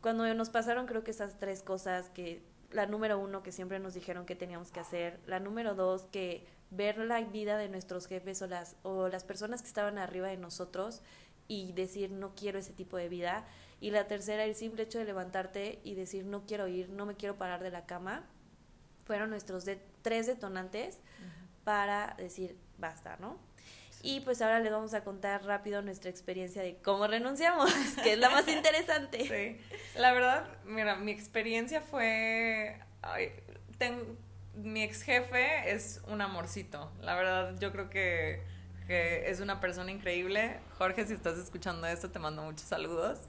cuando 0.00 0.32
nos 0.34 0.50
pasaron 0.50 0.86
creo 0.86 1.04
que 1.04 1.10
esas 1.10 1.38
tres 1.38 1.62
cosas 1.62 2.10
que 2.10 2.42
la 2.70 2.86
número 2.86 3.18
uno 3.18 3.42
que 3.42 3.52
siempre 3.52 3.78
nos 3.78 3.94
dijeron 3.94 4.26
que 4.26 4.36
teníamos 4.36 4.70
que 4.70 4.80
hacer, 4.80 5.20
la 5.26 5.40
número 5.40 5.74
dos 5.74 6.06
que 6.12 6.46
ver 6.70 6.98
la 6.98 7.20
vida 7.20 7.58
de 7.58 7.68
nuestros 7.68 8.06
jefes 8.06 8.42
o 8.42 8.46
las, 8.46 8.76
o 8.82 9.08
las 9.08 9.24
personas 9.24 9.60
que 9.62 9.68
estaban 9.68 9.98
arriba 9.98 10.28
de 10.28 10.36
nosotros 10.36 11.02
y 11.48 11.72
decir 11.72 12.12
no 12.12 12.34
quiero 12.36 12.58
ese 12.60 12.72
tipo 12.72 12.96
de 12.96 13.08
vida, 13.08 13.44
y 13.80 13.90
la 13.90 14.06
tercera, 14.06 14.44
el 14.44 14.54
simple 14.54 14.84
hecho 14.84 14.98
de 14.98 15.04
levantarte 15.04 15.80
y 15.82 15.94
decir 15.94 16.24
no 16.24 16.46
quiero 16.46 16.68
ir, 16.68 16.90
no 16.90 17.06
me 17.06 17.16
quiero 17.16 17.36
parar 17.36 17.62
de 17.62 17.70
la 17.70 17.86
cama, 17.86 18.24
fueron 19.04 19.30
nuestros 19.30 19.64
de 19.64 19.82
tres 20.02 20.26
detonantes 20.26 21.00
para 21.64 22.14
decir 22.18 22.56
basta, 22.78 23.16
¿no? 23.20 23.38
Y 24.02 24.20
pues 24.20 24.40
ahora 24.42 24.60
les 24.60 24.72
vamos 24.72 24.94
a 24.94 25.04
contar 25.04 25.44
rápido 25.44 25.82
nuestra 25.82 26.10
experiencia 26.10 26.62
de 26.62 26.76
cómo 26.76 27.06
renunciamos, 27.06 27.72
que 28.02 28.14
es 28.14 28.18
la 28.18 28.30
más 28.30 28.48
interesante. 28.48 29.24
Sí, 29.24 29.98
la 29.98 30.12
verdad, 30.12 30.46
mira, 30.64 30.96
mi 30.96 31.12
experiencia 31.12 31.80
fue... 31.80 32.78
Ay, 33.02 33.32
tengo, 33.78 34.04
mi 34.54 34.82
ex 34.82 35.02
jefe 35.02 35.72
es 35.72 36.02
un 36.08 36.20
amorcito, 36.20 36.92
la 37.00 37.14
verdad 37.14 37.54
yo 37.58 37.72
creo 37.72 37.88
que, 37.88 38.42
que 38.86 39.30
es 39.30 39.40
una 39.40 39.60
persona 39.60 39.90
increíble. 39.90 40.58
Jorge, 40.76 41.06
si 41.06 41.14
estás 41.14 41.38
escuchando 41.38 41.86
esto, 41.86 42.10
te 42.10 42.18
mando 42.18 42.42
muchos 42.42 42.66
saludos 42.66 43.20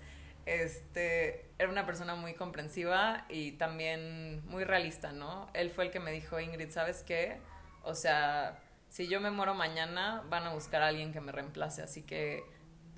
este, 0.46 1.46
era 1.60 1.70
una 1.70 1.86
persona 1.86 2.16
muy 2.16 2.34
comprensiva 2.34 3.26
y 3.30 3.54
también 3.54 4.44
muy 4.48 4.64
realista, 4.64 5.12
¿no? 5.12 5.50
Él 5.54 5.70
fue 5.70 5.86
el 5.86 5.92
que 5.92 6.00
me 6.00 6.12
dijo, 6.12 6.40
Ingrid, 6.40 6.72
¿sabes 6.72 7.04
qué? 7.04 7.38
O 7.84 7.96
sea, 7.96 8.60
si 8.92 9.08
yo 9.08 9.22
me 9.22 9.32
muero 9.32 9.56
mañana, 9.56 10.22
van 10.30 10.44
a 10.44 10.54
buscar 10.54 10.82
a 10.82 10.88
alguien 10.88 11.14
que 11.14 11.22
me 11.22 11.32
reemplace. 11.32 11.82
Así 11.82 12.02
que, 12.04 12.44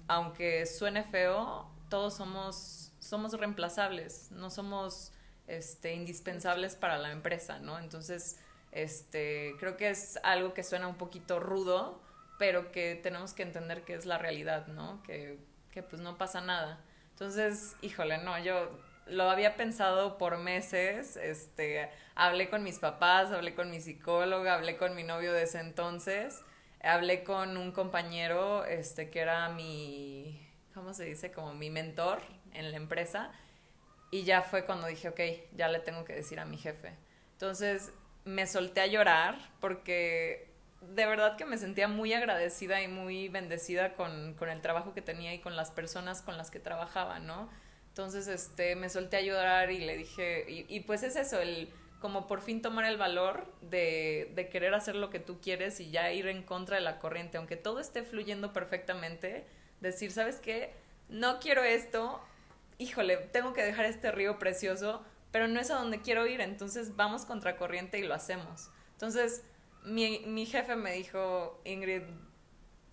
aunque 0.07 0.65
suene 0.65 1.03
feo, 1.03 1.69
todos 1.87 2.15
somos, 2.15 2.91
somos 2.97 3.33
reemplazables, 3.33 4.31
no 4.31 4.49
somos 4.49 5.11
este, 5.45 5.93
indispensables 5.93 6.75
para 6.75 6.97
la 6.97 7.11
empresa, 7.11 7.59
¿no? 7.59 7.77
Entonces, 7.77 8.39
este, 8.71 9.53
creo 9.59 9.77
que 9.77 9.91
es 9.91 10.19
algo 10.23 10.55
que 10.55 10.63
suena 10.63 10.87
un 10.87 10.95
poquito 10.95 11.39
rudo, 11.39 12.01
pero 12.39 12.71
que 12.71 12.99
tenemos 13.01 13.33
que 13.33 13.43
entender 13.43 13.83
que 13.83 13.93
es 13.93 14.07
la 14.07 14.17
realidad, 14.17 14.65
¿no? 14.65 15.03
Que, 15.03 15.37
que 15.69 15.83
pues 15.83 16.01
no 16.01 16.17
pasa 16.17 16.41
nada. 16.41 16.83
Entonces, 17.11 17.75
híjole, 17.83 18.17
no, 18.17 18.39
yo 18.39 18.71
lo 19.07 19.29
había 19.29 19.55
pensado 19.55 20.17
por 20.17 20.37
meses, 20.37 21.17
este, 21.17 21.89
hablé 22.15 22.49
con 22.49 22.63
mis 22.63 22.79
papás, 22.79 23.31
hablé 23.31 23.55
con 23.55 23.69
mi 23.69 23.81
psicóloga, 23.81 24.55
hablé 24.55 24.77
con 24.77 24.95
mi 24.95 25.03
novio 25.03 25.33
de 25.33 25.43
ese 25.43 25.59
entonces, 25.59 26.41
hablé 26.81 27.23
con 27.23 27.57
un 27.57 27.71
compañero, 27.71 28.65
este, 28.65 29.09
que 29.09 29.19
era 29.19 29.49
mi, 29.49 30.47
¿cómo 30.73 30.93
se 30.93 31.05
dice? 31.05 31.31
Como 31.31 31.53
mi 31.53 31.69
mentor 31.69 32.21
en 32.53 32.71
la 32.71 32.77
empresa, 32.77 33.31
y 34.11 34.23
ya 34.23 34.41
fue 34.43 34.65
cuando 34.65 34.87
dije, 34.87 35.09
ok, 35.09 35.19
ya 35.55 35.69
le 35.69 35.79
tengo 35.79 36.05
que 36.05 36.13
decir 36.13 36.39
a 36.39 36.45
mi 36.45 36.57
jefe. 36.57 36.93
Entonces, 37.31 37.91
me 38.25 38.45
solté 38.47 38.81
a 38.81 38.87
llorar 38.87 39.37
porque 39.59 40.53
de 40.81 41.05
verdad 41.05 41.35
que 41.37 41.45
me 41.45 41.57
sentía 41.57 41.87
muy 41.87 42.13
agradecida 42.13 42.81
y 42.81 42.87
muy 42.87 43.29
bendecida 43.29 43.95
con, 43.95 44.35
con, 44.35 44.49
el 44.49 44.61
trabajo 44.61 44.93
que 44.93 45.01
tenía 45.01 45.33
y 45.33 45.39
con 45.39 45.55
las 45.55 45.71
personas 45.71 46.21
con 46.21 46.37
las 46.37 46.51
que 46.51 46.59
trabajaba, 46.59 47.19
¿no? 47.19 47.49
Entonces, 47.93 48.27
este, 48.27 48.75
me 48.75 48.89
solté 48.89 49.17
a 49.17 49.21
llorar 49.21 49.69
y 49.71 49.77
le 49.77 49.95
dije, 49.95 50.45
y, 50.49 50.65
y 50.67 50.79
pues 50.79 51.03
es 51.03 51.15
eso, 51.15 51.39
el 51.39 51.69
como 52.01 52.27
por 52.27 52.41
fin 52.41 52.61
tomar 52.61 52.83
el 52.83 52.97
valor 52.97 53.45
de, 53.61 54.31
de, 54.35 54.49
querer 54.49 54.73
hacer 54.73 54.95
lo 54.95 55.09
que 55.09 55.19
tú 55.19 55.39
quieres 55.39 55.79
y 55.79 55.89
ya 55.89 56.11
ir 56.11 56.27
en 56.27 56.43
contra 56.43 56.75
de 56.75 56.81
la 56.81 56.99
corriente, 56.99 57.37
aunque 57.37 57.55
todo 57.55 57.79
esté 57.79 58.03
fluyendo 58.03 58.51
perfectamente, 58.51 59.45
decir, 59.79 60.11
¿sabes 60.11 60.37
qué? 60.37 60.73
No 61.07 61.39
quiero 61.39 61.63
esto, 61.63 62.19
híjole, 62.77 63.15
tengo 63.31 63.53
que 63.53 63.63
dejar 63.63 63.85
este 63.85 64.11
río 64.11 64.37
precioso, 64.37 65.01
pero 65.31 65.47
no 65.47 65.59
es 65.59 65.71
a 65.71 65.75
donde 65.75 66.01
quiero 66.01 66.27
ir, 66.27 66.41
entonces 66.41 66.95
vamos 66.95 67.25
contra 67.25 67.55
corriente 67.55 67.99
y 67.99 68.03
lo 68.03 68.15
hacemos. 68.15 68.69
Entonces, 68.93 69.43
mi, 69.85 70.19
mi 70.25 70.45
jefe 70.45 70.75
me 70.75 70.93
dijo, 70.93 71.61
Ingrid, 71.63 72.03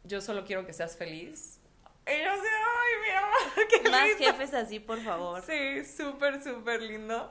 yo 0.05 0.21
solo 0.21 0.45
quiero 0.45 0.67
que 0.67 0.73
seas 0.73 0.97
feliz. 0.97 1.60
Y 2.07 2.25
yo 2.25 2.35
sé, 2.35 2.49
ay, 2.49 2.93
mi 3.03 3.11
amor, 3.17 3.69
qué 3.83 3.91
Más 3.91 4.11
jefes 4.17 4.55
así, 4.55 4.81
por 4.81 5.01
favor. 5.01 5.43
Sí, 5.43 5.85
súper, 5.85 6.43
súper 6.43 6.83
lindo, 6.83 7.31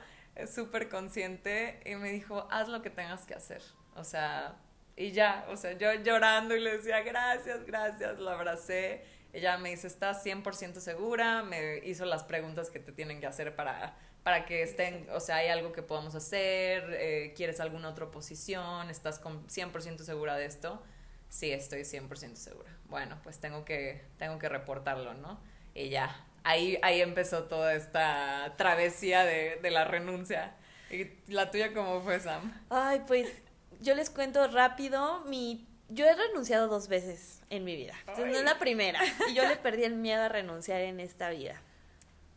súper 0.54 0.90
consciente. 0.90 1.80
Y 1.86 1.96
me 1.96 2.12
dijo, 2.12 2.48
haz 2.52 2.68
lo 2.70 2.82
que 2.82 2.90
tengas 2.90 3.26
que 3.26 3.34
hacer. 3.34 3.62
O 3.96 4.04
sea, 4.04 4.58
y 4.96 5.12
ya, 5.12 5.46
o 5.50 5.58
sea, 5.58 5.74
yo 5.74 5.94
llorando 5.94 6.56
y 6.56 6.60
le 6.60 6.78
decía, 6.78 7.02
gracias, 7.02 7.66
gracias, 7.66 8.20
lo 8.20 8.30
abracé. 8.30 9.04
Ella 9.34 9.58
me 9.58 9.70
dice, 9.70 9.88
¿estás 9.88 10.26
100% 10.26 10.80
segura? 10.80 11.44
Me 11.44 11.78
hizo 11.86 12.06
las 12.06 12.24
preguntas 12.24 12.70
que 12.70 12.80
te 12.80 12.92
tienen 12.92 13.20
que 13.20 13.28
hacer 13.28 13.56
para 13.56 13.96
para 14.24 14.46
que 14.46 14.64
estén, 14.64 15.08
o 15.12 15.20
sea, 15.20 15.38
hay 15.38 15.48
algo 15.48 15.72
que 15.72 15.82
podamos 15.82 16.14
hacer, 16.16 16.84
eh, 17.00 17.34
quieres 17.36 17.60
alguna 17.60 17.90
otra 17.90 18.12
posición, 18.12 18.90
estás 18.90 19.22
100% 19.24 20.04
segura 20.04 20.36
de 20.36 20.46
esto. 20.46 20.84
Sí, 21.30 21.52
estoy 21.52 21.82
100% 21.82 22.36
segura. 22.36 22.70
Bueno, 22.90 23.20
pues 23.24 23.40
tengo 23.40 23.66
que, 23.66 24.02
tengo 24.18 24.40
que 24.40 24.50
reportarlo, 24.50 25.14
¿no? 25.14 25.40
Y 25.74 25.90
ya, 25.90 26.26
ahí, 26.44 26.78
ahí 26.82 27.02
empezó 27.02 27.44
toda 27.44 27.74
esta 27.74 28.54
travesía 28.58 29.24
de, 29.24 29.60
de 29.62 29.72
la 29.72 29.86
renuncia. 29.86 30.56
¿Y 30.90 31.08
la 31.32 31.52
tuya 31.52 31.74
cómo 31.74 32.02
fue, 32.02 32.20
Sam? 32.20 32.52
Ay, 32.70 33.04
pues 33.08 33.32
yo 33.80 33.96
les 33.96 34.10
cuento 34.10 34.48
rápido, 34.48 35.22
mi 35.26 35.68
yo 35.90 36.06
he 36.06 36.16
renunciado 36.16 36.68
dos 36.68 36.88
veces 36.88 37.42
en 37.50 37.64
mi 37.64 37.76
vida. 37.76 37.94
Entonces, 38.02 38.28
no 38.28 38.38
es 38.38 38.44
la 38.44 38.60
primera. 38.60 39.00
Y 39.30 39.34
yo 39.34 39.48
le 39.48 39.56
perdí 39.56 39.84
el 39.84 39.96
miedo 39.96 40.22
a 40.22 40.30
renunciar 40.30 40.82
en 40.82 41.00
esta 41.00 41.30
vida. 41.32 41.62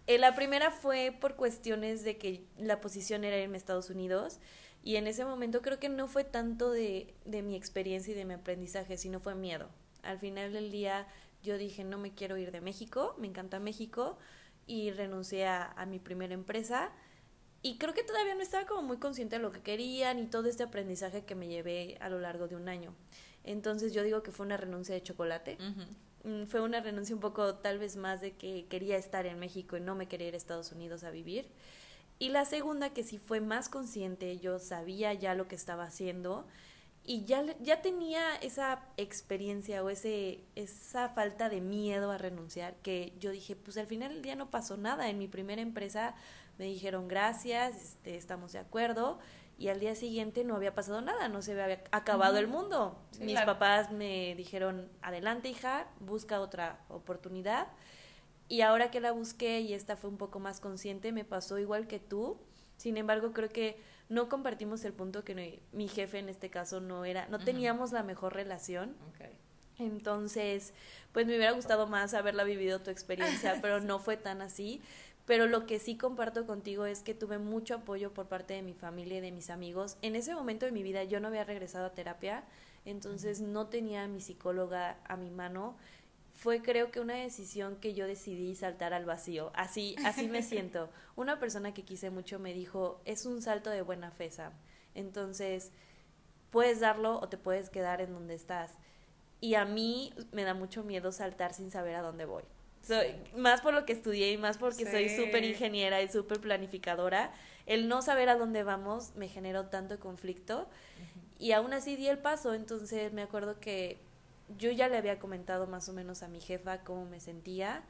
Eh, 0.06 0.18
la 0.18 0.34
primera 0.34 0.70
fue 0.70 1.16
por 1.18 1.36
cuestiones 1.36 2.02
de 2.02 2.16
que 2.16 2.44
la 2.58 2.80
posición 2.80 3.24
era 3.24 3.36
en 3.36 3.54
Estados 3.54 3.90
Unidos 3.90 4.40
y 4.82 4.96
en 4.96 5.06
ese 5.06 5.24
momento 5.24 5.62
creo 5.62 5.78
que 5.78 5.88
no 5.88 6.08
fue 6.08 6.24
tanto 6.24 6.70
de, 6.70 7.14
de 7.24 7.42
mi 7.42 7.54
experiencia 7.54 8.12
y 8.12 8.16
de 8.16 8.24
mi 8.24 8.34
aprendizaje, 8.34 8.96
sino 8.96 9.20
fue 9.20 9.34
miedo. 9.34 9.68
Al 10.02 10.18
final 10.18 10.52
del 10.52 10.70
día 10.70 11.06
yo 11.42 11.58
dije, 11.58 11.84
no 11.84 11.98
me 11.98 12.14
quiero 12.14 12.36
ir 12.36 12.52
de 12.52 12.60
México, 12.60 13.14
me 13.18 13.26
encanta 13.26 13.58
México 13.58 14.18
y 14.66 14.90
renuncié 14.90 15.46
a, 15.46 15.72
a 15.72 15.86
mi 15.86 15.98
primera 15.98 16.34
empresa 16.34 16.92
y 17.62 17.78
creo 17.78 17.94
que 17.94 18.02
todavía 18.02 18.34
no 18.34 18.42
estaba 18.42 18.66
como 18.66 18.82
muy 18.82 18.98
consciente 18.98 19.36
de 19.36 19.42
lo 19.42 19.52
que 19.52 19.60
quería 19.60 20.12
ni 20.14 20.26
todo 20.26 20.48
este 20.48 20.64
aprendizaje 20.64 21.24
que 21.24 21.36
me 21.36 21.46
llevé 21.46 21.96
a 22.00 22.08
lo 22.08 22.18
largo 22.18 22.48
de 22.48 22.56
un 22.56 22.68
año. 22.68 22.92
Entonces 23.44 23.92
yo 23.92 24.02
digo 24.02 24.22
que 24.22 24.32
fue 24.32 24.44
una 24.46 24.56
renuncia 24.56 24.94
de 24.94 25.02
chocolate. 25.02 25.58
mm, 26.24 26.44
fue 26.46 26.60
una 26.60 26.80
renuncia 26.80 27.14
un 27.14 27.20
poco 27.20 27.54
tal 27.56 27.78
vez 27.78 27.96
más 27.96 28.20
de 28.20 28.32
que 28.32 28.66
quería 28.66 28.96
estar 28.96 29.26
en 29.26 29.38
México 29.38 29.76
y 29.76 29.80
no 29.80 29.94
me 29.94 30.08
quería 30.08 30.28
ir 30.28 30.34
a 30.34 30.36
Estados 30.36 30.72
Unidos 30.72 31.04
a 31.04 31.10
vivir. 31.10 31.48
Y 32.18 32.30
la 32.30 32.44
segunda 32.44 32.92
que 32.92 33.04
sí 33.04 33.18
fue 33.18 33.40
más 33.40 33.68
consciente, 33.68 34.38
yo 34.38 34.58
sabía 34.58 35.12
ya 35.14 35.34
lo 35.34 35.48
que 35.48 35.56
estaba 35.56 35.84
haciendo 35.84 36.46
y 37.04 37.24
ya, 37.24 37.44
ya 37.60 37.82
tenía 37.82 38.36
esa 38.36 38.80
experiencia 38.96 39.82
o 39.82 39.90
ese, 39.90 40.44
esa 40.54 41.08
falta 41.08 41.48
de 41.48 41.60
miedo 41.60 42.12
a 42.12 42.18
renunciar 42.18 42.76
que 42.76 43.12
yo 43.18 43.32
dije, 43.32 43.56
pues 43.56 43.76
al 43.76 43.88
final 43.88 44.12
del 44.12 44.22
día 44.22 44.36
no 44.36 44.50
pasó 44.50 44.76
nada. 44.76 45.10
En 45.10 45.18
mi 45.18 45.26
primera 45.26 45.60
empresa 45.60 46.14
me 46.58 46.66
dijeron 46.66 47.08
gracias, 47.08 47.76
este, 47.76 48.16
estamos 48.16 48.52
de 48.52 48.60
acuerdo 48.60 49.18
y 49.58 49.68
al 49.68 49.80
día 49.80 49.96
siguiente 49.96 50.44
no 50.44 50.54
había 50.54 50.74
pasado 50.74 51.00
nada, 51.00 51.28
no 51.28 51.42
se 51.42 51.60
había 51.60 51.82
acabado 51.90 52.38
el 52.38 52.46
mundo. 52.46 52.96
Mis 53.20 53.40
papás 53.40 53.90
me 53.90 54.34
dijeron, 54.36 54.88
adelante 55.02 55.48
hija, 55.48 55.88
busca 56.00 56.40
otra 56.40 56.84
oportunidad. 56.88 57.66
Y 58.48 58.60
ahora 58.60 58.90
que 58.90 59.00
la 59.00 59.12
busqué 59.12 59.60
y 59.60 59.74
esta 59.74 59.96
fue 59.96 60.10
un 60.10 60.18
poco 60.18 60.38
más 60.38 60.60
consciente, 60.60 61.10
me 61.10 61.24
pasó 61.24 61.58
igual 61.58 61.86
que 61.86 61.98
tú. 61.98 62.38
Sin 62.76 62.96
embargo, 62.96 63.32
creo 63.32 63.48
que 63.48 63.80
no 64.12 64.28
compartimos 64.28 64.84
el 64.84 64.92
punto 64.92 65.24
que 65.24 65.62
mi 65.72 65.88
jefe 65.88 66.18
en 66.18 66.28
este 66.28 66.50
caso 66.50 66.80
no 66.80 67.06
era, 67.06 67.26
no 67.28 67.38
teníamos 67.38 67.92
la 67.92 68.02
mejor 68.02 68.34
relación. 68.34 68.94
Entonces, 69.78 70.74
pues 71.12 71.26
me 71.26 71.34
hubiera 71.34 71.52
gustado 71.52 71.86
más 71.86 72.12
haberla 72.12 72.44
vivido 72.44 72.82
tu 72.82 72.90
experiencia, 72.90 73.58
pero 73.62 73.80
no 73.80 73.98
fue 73.98 74.18
tan 74.18 74.42
así. 74.42 74.82
Pero 75.24 75.46
lo 75.46 75.64
que 75.64 75.78
sí 75.78 75.96
comparto 75.96 76.46
contigo 76.46 76.84
es 76.84 77.02
que 77.02 77.14
tuve 77.14 77.38
mucho 77.38 77.76
apoyo 77.76 78.12
por 78.12 78.28
parte 78.28 78.52
de 78.52 78.60
mi 78.60 78.74
familia 78.74 79.18
y 79.18 79.20
de 79.22 79.32
mis 79.32 79.48
amigos. 79.48 79.96
En 80.02 80.14
ese 80.14 80.34
momento 80.34 80.66
de 80.66 80.72
mi 80.72 80.82
vida 80.82 81.04
yo 81.04 81.18
no 81.18 81.28
había 81.28 81.44
regresado 81.44 81.86
a 81.86 81.94
terapia, 81.94 82.44
entonces 82.84 83.40
no 83.40 83.68
tenía 83.68 84.02
a 84.02 84.08
mi 84.08 84.20
psicóloga 84.20 84.98
a 85.04 85.16
mi 85.16 85.30
mano 85.30 85.76
fue 86.42 86.60
creo 86.60 86.90
que 86.90 86.98
una 86.98 87.14
decisión 87.14 87.76
que 87.76 87.94
yo 87.94 88.04
decidí 88.08 88.56
saltar 88.56 88.92
al 88.92 89.04
vacío. 89.04 89.52
Así, 89.54 89.94
así 90.04 90.26
me 90.26 90.42
siento. 90.42 90.90
Una 91.14 91.38
persona 91.38 91.72
que 91.72 91.84
quise 91.84 92.10
mucho 92.10 92.40
me 92.40 92.52
dijo, 92.52 93.00
es 93.04 93.26
un 93.26 93.40
salto 93.40 93.70
de 93.70 93.82
buena 93.82 94.10
fe, 94.10 94.28
Sam. 94.28 94.52
Entonces, 94.96 95.70
puedes 96.50 96.80
darlo 96.80 97.20
o 97.20 97.28
te 97.28 97.38
puedes 97.38 97.70
quedar 97.70 98.00
en 98.00 98.12
donde 98.12 98.34
estás. 98.34 98.72
Y 99.40 99.54
a 99.54 99.64
mí 99.64 100.12
me 100.32 100.42
da 100.42 100.52
mucho 100.52 100.82
miedo 100.82 101.12
saltar 101.12 101.54
sin 101.54 101.70
saber 101.70 101.94
a 101.94 102.02
dónde 102.02 102.24
voy. 102.24 102.42
Soy, 102.82 103.14
más 103.36 103.60
por 103.60 103.72
lo 103.72 103.86
que 103.86 103.92
estudié 103.92 104.32
y 104.32 104.36
más 104.36 104.58
porque 104.58 104.84
soy 104.90 105.10
súper 105.10 105.44
ingeniera 105.44 106.02
y 106.02 106.08
súper 106.08 106.40
planificadora, 106.40 107.32
el 107.66 107.86
no 107.86 108.02
saber 108.02 108.28
a 108.28 108.36
dónde 108.36 108.64
vamos 108.64 109.14
me 109.14 109.28
generó 109.28 109.66
tanto 109.66 110.00
conflicto 110.00 110.68
y 111.38 111.52
aún 111.52 111.72
así 111.72 111.94
di 111.94 112.08
el 112.08 112.18
paso, 112.18 112.54
entonces 112.54 113.12
me 113.12 113.22
acuerdo 113.22 113.60
que 113.60 114.00
yo 114.58 114.70
ya 114.70 114.88
le 114.88 114.96
había 114.96 115.18
comentado 115.18 115.66
más 115.66 115.88
o 115.88 115.92
menos 115.92 116.22
a 116.22 116.28
mi 116.28 116.40
jefa 116.40 116.84
cómo 116.84 117.04
me 117.04 117.20
sentía, 117.20 117.84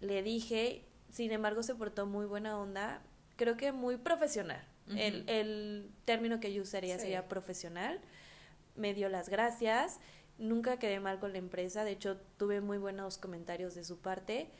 le 0.00 0.22
dije, 0.22 0.84
sin 1.10 1.30
embargo 1.32 1.62
se 1.62 1.74
portó 1.74 2.06
muy 2.06 2.26
buena 2.26 2.58
onda, 2.58 3.02
creo 3.36 3.56
que 3.56 3.72
muy 3.72 3.96
profesional. 3.96 4.66
el, 4.96 5.28
el, 5.28 5.90
término 6.04 6.40
que 6.40 6.52
yo 6.52 6.62
usaría 6.62 6.98
sería 6.98 7.28
profesional. 7.28 8.00
Me 8.74 8.94
dio 8.94 9.08
las 9.08 9.28
gracias, 9.28 10.00
nunca 10.38 10.78
quedé 10.78 10.98
mal 10.98 11.20
con 11.20 11.32
la 11.32 11.38
empresa, 11.38 11.84
de 11.84 11.92
hecho 11.92 12.18
tuve 12.36 12.60
muy 12.60 12.78
buenos 12.78 13.18
comentarios 13.18 13.74
de 13.74 13.84
su 13.84 13.98
parte. 13.98 14.50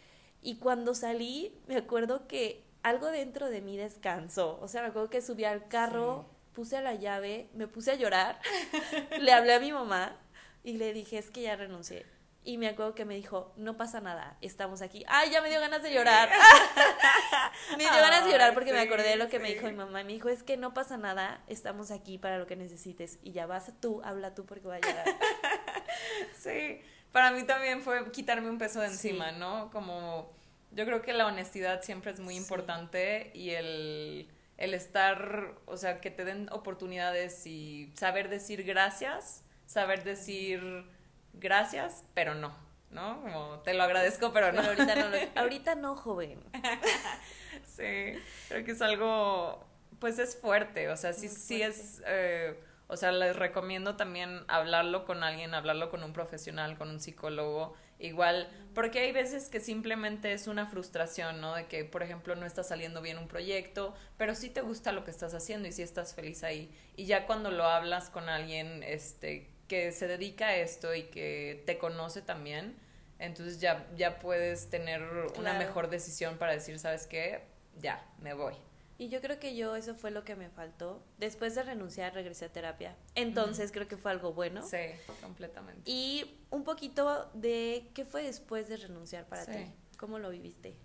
Y 0.43 0.57
cuando 0.57 0.95
salí, 0.95 1.57
me 1.67 1.77
acuerdo 1.77 2.27
que 2.27 2.65
algo 2.83 3.07
dentro 3.09 3.49
de 3.49 3.61
mí 3.61 3.77
descansó. 3.77 4.59
O 4.61 4.69
sea, 4.69 4.83
me 4.83 4.89
acuerdo 4.89 5.09
que 5.09 5.23
subí 5.23 5.45
al 5.45 5.69
carro, 5.69 6.27
puse 6.53 6.81
la 6.83 6.95
llave, 6.95 7.49
me 7.55 7.69
puse 7.69 7.93
a 7.93 7.95
llorar, 7.95 8.41
le 9.21 9.33
hablé 9.33 9.55
a 9.55 9.61
mi 9.61 9.73
mamá 9.73 10.22
y 10.65 10.79
le 10.79 10.93
dije, 10.93 11.19
es 11.19 11.31
que 11.31 11.43
ya 11.43 11.57
renuncié. 11.57 12.07
Y 12.45 12.59
me 12.59 12.67
acuerdo 12.67 12.97
que 12.97 13.05
me 13.05 13.15
dijo, 13.15 13.53
no 13.57 13.77
pasa 13.77 14.01
nada, 14.01 14.37
estamos 14.41 14.83
aquí. 14.83 15.05
Ay, 15.07 15.31
ya 15.31 15.41
me 15.41 15.49
dio 15.49 15.61
ganas 15.61 15.81
de 15.81 15.95
llorar. 15.95 16.29
me 17.79 17.85
dio 17.85 17.93
ganas 17.93 18.25
de 18.25 18.33
llorar 18.33 18.53
porque 18.53 18.73
me 18.73 18.81
acordé 18.81 19.11
de 19.11 19.17
lo 19.17 19.29
que 19.29 19.39
me 19.39 19.53
dijo 19.53 19.67
mi 19.67 19.75
mamá. 19.75 20.03
Me 20.03 20.13
dijo, 20.13 20.29
es 20.29 20.43
que 20.43 20.57
no 20.57 20.75
pasa 20.75 20.97
nada, 20.97 21.41
estamos 21.47 21.93
aquí 21.93 22.19
para 22.19 22.39
lo 22.39 22.49
que 22.49 22.57
necesites. 22.57 23.21
Y 23.23 23.31
ya 23.31 23.47
vas 23.47 23.73
tú, 23.81 24.01
habla 24.03 24.35
tú 24.35 24.45
porque 24.45 24.67
voy 24.67 24.79
a 24.79 24.81
llorar. 24.81 25.07
sí, 26.37 26.81
para 27.13 27.31
mí 27.31 27.45
también 27.45 27.81
fue 27.81 28.11
quitarme 28.11 28.51
un 28.51 28.59
peso 28.59 28.81
de 28.81 28.89
encima, 28.89 29.31
¿no? 29.31 29.71
Como 29.71 30.33
yo 30.73 30.85
creo 30.85 31.01
que 31.01 31.13
la 31.13 31.27
honestidad 31.27 31.83
siempre 31.83 32.11
es 32.11 32.19
muy 32.19 32.35
importante 32.35 33.31
y 33.35 33.51
el, 33.51 34.29
el 34.57 34.75
estar, 34.75 35.55
o 35.67 35.77
sea, 35.77 36.01
que 36.01 36.11
te 36.11 36.25
den 36.25 36.49
oportunidades 36.51 37.47
y 37.47 37.93
saber 37.95 38.29
decir 38.29 38.65
gracias 38.65 39.45
saber 39.73 40.05
decir 40.05 40.85
gracias, 41.33 42.05
pero 42.15 42.35
no, 42.35 42.55
¿no? 42.91 43.21
Como 43.23 43.61
te 43.61 43.75
lo 43.75 43.83
agradezco, 43.83 44.33
pero 44.33 44.53
no. 44.53 44.63
ahorita 44.63 44.95
no, 44.95 45.17
ahorita 45.41 45.75
no, 45.75 45.97
joven. 45.97 46.41
sí, 47.65 48.19
creo 48.49 48.65
que 48.65 48.73
es 48.73 48.83
algo, 48.83 49.65
pues 49.99 50.19
es 50.19 50.37
fuerte, 50.37 50.89
o 50.91 50.97
sea, 50.97 51.13
sí, 51.13 51.29
sí 51.29 51.63
es, 51.63 52.03
eh, 52.07 52.59
o 52.89 52.97
sea, 52.97 53.11
les 53.13 53.35
recomiendo 53.37 53.97
también 53.97 54.45
hablarlo 54.49 55.07
con 55.07 55.25
alguien, 55.25 55.55
hablarlo 55.55 55.91
con 55.91 56.05
un 56.05 56.13
profesional, 56.13 56.77
con 56.77 56.91
un 56.91 57.01
psicólogo, 57.01 57.75
igual, 57.99 58.51
porque 58.75 58.99
hay 59.01 59.13
veces 59.13 59.49
que 59.49 59.61
simplemente 59.61 60.33
es 60.33 60.47
una 60.47 60.67
frustración, 60.67 61.41
¿no? 61.41 61.55
De 61.55 61.67
que, 61.67 61.85
por 61.85 62.03
ejemplo, 62.03 62.35
no 62.35 62.45
está 62.45 62.63
saliendo 62.63 63.01
bien 63.01 63.17
un 63.17 63.29
proyecto, 63.29 63.95
pero 64.19 64.35
sí 64.35 64.51
te 64.51 64.61
gusta 64.61 64.93
lo 64.93 65.05
que 65.05 65.11
estás 65.11 65.33
haciendo 65.33 65.69
y 65.69 65.73
sí 65.73 65.83
estás 65.83 66.15
feliz 66.15 66.43
ahí. 66.43 66.71
Y 66.97 67.07
ya 67.07 67.27
cuando 67.27 67.51
lo 67.51 67.65
hablas 67.65 68.11
con 68.11 68.29
alguien, 68.29 68.83
este, 68.83 69.52
que 69.69 69.93
se 69.93 70.07
dedica 70.07 70.49
a 70.49 70.57
esto 70.57 70.95
y 70.95 71.05
que 71.05 71.63
te 71.67 71.79
conoce 71.79 72.23
también, 72.23 72.77
entonces 73.19 73.61
ya, 73.61 73.87
ya 73.97 74.19
puedes 74.19 74.69
tener 74.69 75.03
una 75.39 75.55
mejor 75.55 75.89
decisión 75.91 76.39
para 76.39 76.53
decir, 76.53 76.79
¿sabes 76.79 77.07
qué? 77.07 77.43
Ya, 77.81 78.05
me 78.21 78.35
voy. 78.35 78.55
Y 78.99 79.09
yo 79.09 79.21
creo 79.21 79.39
que 79.41 79.57
yo 79.57 79.75
eso 79.75 79.95
fue 79.95 80.11
lo 80.11 80.23
que 80.25 80.37
me 80.37 80.49
faltó. 80.49 81.03
Después 81.19 81.55
de 81.55 81.63
renunciar, 81.63 82.15
regresé 82.15 82.45
a 82.45 82.53
terapia. 82.53 82.97
Entonces 83.15 83.73
creo 83.73 83.89
que 83.89 83.97
fue 83.97 84.11
algo 84.11 84.33
bueno. 84.33 84.65
Sí, 84.65 84.79
completamente. 85.21 85.83
Y 85.91 86.39
un 86.51 86.63
poquito 86.63 87.31
de 87.35 87.89
qué 87.95 88.05
fue 88.05 88.23
después 88.23 88.69
de 88.69 88.77
renunciar 88.77 89.27
para 89.27 89.47
ti. 89.47 89.73
¿Cómo 89.97 90.19
lo 90.19 90.31
viviste? 90.31 90.77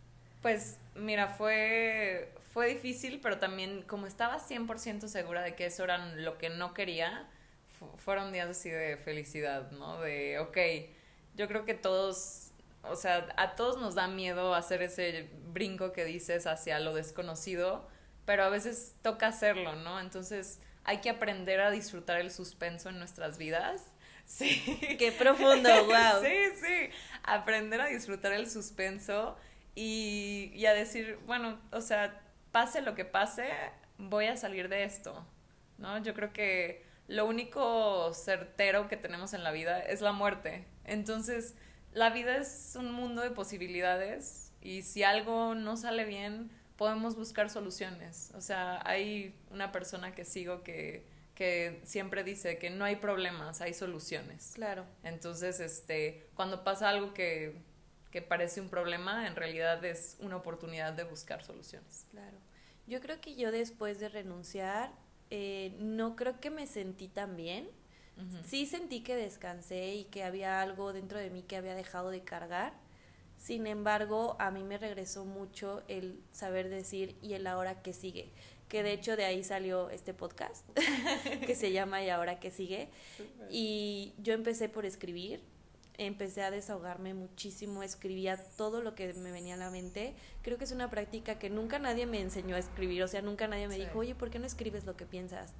Pues 0.42 0.78
mira, 0.96 1.28
fue, 1.28 2.34
fue 2.54 2.70
difícil, 2.70 3.20
pero 3.22 3.40
también 3.40 3.82
como 3.84 4.08
estaba 4.08 4.40
100% 4.40 5.08
segura 5.08 5.42
de 5.42 5.56
que 5.56 5.66
eso 5.66 5.84
era 5.84 5.98
lo 6.16 6.38
que 6.38 6.50
no 6.50 6.74
quería, 6.74 7.28
fueron 7.98 8.32
días 8.32 8.50
así 8.50 8.70
de 8.70 8.98
felicidad, 8.98 9.72
¿no? 9.72 10.02
De, 10.02 10.40
ok, 10.40 10.58
yo 11.36 11.48
creo 11.48 11.66
que 11.66 11.74
todos, 11.74 12.52
o 12.84 12.96
sea, 12.96 13.28
a 13.38 13.56
todos 13.56 13.80
nos 13.80 13.96
da 13.96 14.08
miedo 14.08 14.54
hacer 14.54 14.82
ese 14.82 15.30
brinco 15.54 15.94
que 15.94 16.06
dices 16.06 16.48
hacia 16.48 16.80
lo 16.80 16.94
desconocido, 16.94 17.88
pero 18.26 18.44
a 18.44 18.50
veces 18.50 18.96
toca 19.02 19.28
hacerlo, 19.28 19.76
¿no? 19.76 20.00
Entonces 20.00 20.60
hay 20.84 21.00
que 21.00 21.10
aprender 21.10 21.60
a 21.62 21.72
disfrutar 21.72 22.20
el 22.20 22.32
suspenso 22.32 22.90
en 22.90 23.00
nuestras 23.00 23.38
vidas. 23.38 23.84
Sí. 24.28 24.62
Qué 25.00 25.14
profundo, 25.14 25.70
wow. 25.86 26.22
sí, 26.22 26.60
sí. 26.62 26.90
Aprender 27.24 27.80
a 27.80 27.86
disfrutar 27.86 28.34
el 28.34 28.50
suspenso 28.50 29.38
y, 29.74 30.52
y 30.54 30.66
a 30.66 30.74
decir, 30.74 31.18
bueno, 31.26 31.58
o 31.72 31.80
sea, 31.80 32.20
pase 32.52 32.82
lo 32.82 32.94
que 32.94 33.06
pase, 33.06 33.48
voy 33.98 34.26
a 34.26 34.36
salir 34.36 34.68
de 34.68 34.84
esto, 34.84 35.26
¿no? 35.78 36.04
Yo 36.04 36.14
creo 36.14 36.34
que 36.34 36.87
lo 37.08 37.26
único 37.26 38.14
certero 38.14 38.88
que 38.88 38.98
tenemos 38.98 39.34
en 39.34 39.44
la 39.44 39.52
vida 39.52 39.80
es 39.80 40.02
la 40.02 40.12
muerte. 40.12 40.66
Entonces, 40.84 41.56
la 41.94 42.10
vida 42.10 42.38
es 42.38 42.76
un 42.78 42.92
mundo 42.92 43.22
de 43.22 43.32
posibilidades 43.32 44.52
y 44.62 44.82
si 44.82 45.04
algo 45.04 45.56
no 45.56 45.78
sale 45.78 46.06
bien, 46.06 46.52
podemos 46.76 47.16
buscar 47.16 47.50
soluciones. 47.50 48.32
O 48.36 48.42
sea, 48.42 48.82
hay 48.86 49.36
una 49.52 49.72
persona 49.72 50.14
que 50.14 50.26
sigo 50.26 50.64
que, 50.64 51.06
que 51.34 51.82
siempre 51.86 52.24
dice 52.24 52.58
que 52.58 52.70
no 52.70 52.84
hay 52.84 52.98
problemas, 52.98 53.62
hay 53.62 53.74
soluciones. 53.74 54.52
Claro. 54.56 54.86
Entonces, 55.04 55.60
este, 55.60 56.28
cuando 56.36 56.64
pasa 56.64 56.90
algo 56.90 57.14
que, 57.14 57.62
que 58.12 58.22
parece 58.22 58.60
un 58.60 58.70
problema, 58.70 59.28
en 59.28 59.36
realidad 59.36 59.84
es 59.86 60.18
una 60.20 60.36
oportunidad 60.36 60.94
de 60.94 61.04
buscar 61.04 61.44
soluciones. 61.44 62.06
Claro. 62.12 62.38
Yo 62.86 63.02
creo 63.02 63.20
que 63.22 63.36
yo 63.36 63.52
después 63.52 64.00
de 64.00 64.10
renunciar 64.10 64.92
eh, 65.30 65.76
no 65.80 66.16
creo 66.16 66.40
que 66.40 66.50
me 66.50 66.68
sentí 66.68 67.08
tan 67.08 67.36
bien. 67.36 67.70
Sí 68.44 68.66
sentí 68.66 69.02
que 69.02 69.16
descansé 69.16 69.94
y 69.94 70.06
que 70.06 70.24
había 70.24 70.60
algo 70.60 70.92
dentro 70.92 71.20
de 71.20 71.30
mí 71.30 71.44
que 71.44 71.56
había 71.56 71.76
dejado 71.76 72.10
de 72.10 72.24
cargar. 72.24 72.74
Sin 73.38 73.68
embargo, 73.68 74.36
a 74.40 74.50
mí 74.50 74.64
me 74.64 74.80
regresó 74.80 75.24
mucho 75.24 75.84
el 75.88 76.20
saber 76.32 76.70
decir 76.70 77.16
y 77.22 77.34
el 77.34 77.46
ahora 77.46 77.84
que 77.84 77.94
sigue. 77.94 78.32
Que 78.70 78.82
de 78.82 78.94
hecho 78.94 79.16
de 79.16 79.26
ahí 79.26 79.44
salió 79.44 79.92
este 79.92 80.16
podcast 80.16 80.68
que 81.46 81.54
se 81.54 81.72
llama 81.72 82.04
Y 82.04 82.10
ahora 82.10 82.40
que 82.40 82.50
sigue. 82.50 82.90
Y 83.52 84.14
yo 84.18 84.34
empecé 84.34 84.68
por 84.68 84.88
escribir 84.88 85.44
empecé 85.98 86.44
a 86.44 86.52
desahogarme 86.52 87.14
muchísimo, 87.14 87.84
escribía 87.84 88.38
todo 88.56 88.82
lo 88.82 88.96
que 88.96 89.14
me 89.14 89.32
venía 89.32 89.56
a 89.56 89.58
la 89.58 89.72
mente. 89.72 90.14
Creo 90.42 90.58
que 90.58 90.66
es 90.66 90.72
una 90.72 90.90
práctica 90.90 91.40
que 91.40 91.50
nunca 91.50 91.80
nadie 91.80 92.06
me 92.06 92.22
enseñó 92.22 92.56
a 92.56 92.60
escribir, 92.60 93.04
o 93.04 93.08
sea, 93.08 93.22
nunca 93.22 93.48
nadie 93.48 93.68
me 93.68 93.78
dijo, 93.78 94.00
oye, 94.00 94.16
¿por 94.16 94.30
qué 94.30 94.40
no 94.40 94.46
escribes 94.46 94.86
lo 94.86 94.96
que 94.96 95.06
piensas? 95.06 95.54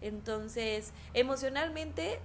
Entonces, 0.00 0.92
emocionalmente 1.14 2.20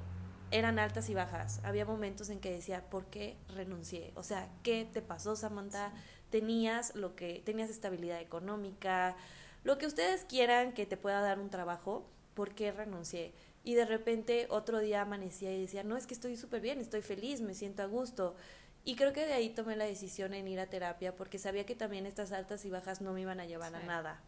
eran 0.51 0.79
altas 0.79 1.09
y 1.09 1.13
bajas. 1.13 1.59
Había 1.63 1.85
momentos 1.85 2.29
en 2.29 2.39
que 2.39 2.51
decía, 2.51 2.89
¿por 2.89 3.05
qué 3.07 3.35
renuncié? 3.49 4.11
O 4.15 4.23
sea, 4.23 4.49
¿qué 4.63 4.87
te 4.91 5.01
pasó, 5.01 5.35
Samantha? 5.35 5.91
Tenías 6.29 6.95
lo 6.95 7.15
que 7.15 7.41
tenías 7.45 7.69
estabilidad 7.69 8.21
económica, 8.21 9.15
lo 9.63 9.77
que 9.77 9.87
ustedes 9.87 10.25
quieran 10.25 10.73
que 10.73 10.85
te 10.85 10.97
pueda 10.97 11.21
dar 11.21 11.39
un 11.39 11.49
trabajo, 11.49 12.05
¿por 12.35 12.53
qué 12.53 12.71
renuncié? 12.71 13.33
Y 13.65 13.73
de 13.73 13.83
repente 13.85 14.45
otro 14.49 14.79
día 14.79 15.01
amanecía 15.01 15.51
y 15.51 15.59
decía, 15.59 15.83
no, 15.83 15.97
es 15.97 16.05
que 16.05 16.13
estoy 16.13 16.37
súper 16.37 16.61
bien, 16.61 16.79
estoy 16.79 17.01
feliz, 17.01 17.41
me 17.41 17.55
siento 17.55 17.81
a 17.81 17.87
gusto. 17.87 18.35
Y 18.83 18.95
creo 18.95 19.11
que 19.11 19.25
de 19.25 19.33
ahí 19.33 19.49
tomé 19.49 19.75
la 19.75 19.85
decisión 19.85 20.35
en 20.35 20.47
ir 20.47 20.59
a 20.59 20.67
terapia 20.67 21.15
porque 21.15 21.39
sabía 21.39 21.65
que 21.65 21.73
también 21.73 22.05
estas 22.05 22.31
altas 22.31 22.63
y 22.63 22.69
bajas 22.69 23.01
no 23.01 23.11
me 23.11 23.21
iban 23.21 23.39
a 23.39 23.45
llevar 23.45 23.75
a 23.75 23.81
nada. 23.81 24.21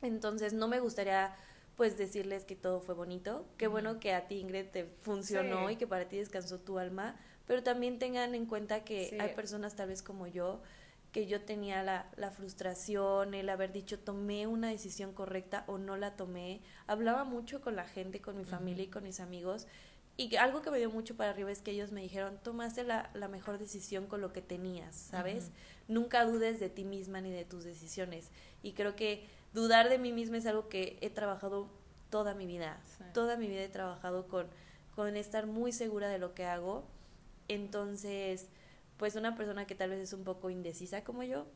Entonces 0.00 0.54
no 0.54 0.68
me 0.68 0.80
gustaría 0.80 1.36
pues 1.76 1.98
decirles 1.98 2.46
que 2.46 2.56
todo 2.56 2.80
fue 2.80 2.94
bonito. 2.94 3.46
Qué 3.58 3.66
bueno 3.66 4.00
que 4.00 4.14
a 4.14 4.26
ti 4.26 4.36
Ingrid 4.36 4.68
te 4.68 4.86
funcionó 5.02 5.70
y 5.70 5.76
que 5.76 5.86
para 5.86 6.08
ti 6.08 6.16
descansó 6.16 6.58
tu 6.58 6.78
alma, 6.78 7.16
pero 7.46 7.62
también 7.62 7.98
tengan 7.98 8.34
en 8.34 8.46
cuenta 8.46 8.84
que 8.84 9.18
hay 9.20 9.34
personas 9.34 9.76
tal 9.76 9.88
vez 9.88 10.02
como 10.02 10.26
yo 10.26 10.62
que 11.16 11.26
yo 11.26 11.40
tenía 11.40 11.82
la, 11.82 12.10
la, 12.16 12.30
frustración, 12.30 13.32
el 13.32 13.48
haber 13.48 13.72
dicho 13.72 13.98
tomé 13.98 14.46
una 14.46 14.68
decisión 14.68 15.14
correcta 15.14 15.64
o 15.66 15.78
no 15.78 15.96
la 15.96 16.14
tomé. 16.14 16.60
Hablaba 16.86 17.24
mucho 17.24 17.62
con 17.62 17.74
la 17.74 17.86
gente, 17.86 18.20
con 18.20 18.36
mi 18.36 18.44
familia 18.44 18.84
y 18.84 18.88
con 18.88 19.02
mis 19.02 19.18
amigos. 19.20 19.66
Y 20.18 20.36
algo 20.36 20.60
que 20.60 20.70
me 20.70 20.76
dio 20.76 20.90
mucho 20.90 21.16
para 21.16 21.30
arriba 21.30 21.50
es 21.50 21.62
que 21.62 21.70
ellos 21.70 21.90
me 21.90 22.02
dijeron, 22.02 22.38
tomaste 22.42 22.84
la, 22.84 23.08
la 23.14 23.28
mejor 23.28 23.56
decisión 23.56 24.04
con 24.08 24.20
lo 24.20 24.34
que 24.34 24.42
tenías, 24.42 24.94
¿sabes? 24.94 25.52
Nunca 25.88 26.22
dudes 26.26 26.60
de 26.60 26.68
ti 26.68 26.84
misma 26.84 27.22
ni 27.22 27.30
de 27.30 27.46
tus 27.46 27.64
decisiones. 27.64 28.28
Y 28.62 28.72
creo 28.72 28.94
que 28.94 29.24
dudar 29.54 29.88
de 29.88 29.96
mí 29.96 30.12
misma 30.12 30.36
es 30.36 30.44
algo 30.44 30.68
que 30.68 30.98
he 31.00 31.08
trabajado 31.08 31.70
toda 32.10 32.34
mi 32.34 32.44
vida. 32.44 32.78
Toda 33.14 33.38
mi 33.38 33.48
vida 33.48 33.62
he 33.62 33.70
trabajado 33.70 34.28
con, 34.28 34.48
con 34.94 35.16
estar 35.16 35.46
muy 35.46 35.72
segura 35.72 36.10
de 36.10 36.18
lo 36.18 36.34
que 36.34 36.44
hago. 36.44 36.84
Entonces, 37.48 38.50
pues 38.96 39.16
una 39.16 39.36
persona 39.36 39.66
que 39.66 39.74
tal 39.74 39.90
vez 39.90 40.00
es 40.00 40.12
un 40.12 40.24
poco 40.24 40.50
indecisa 40.50 41.04
como 41.04 41.22
yo, 41.22 41.46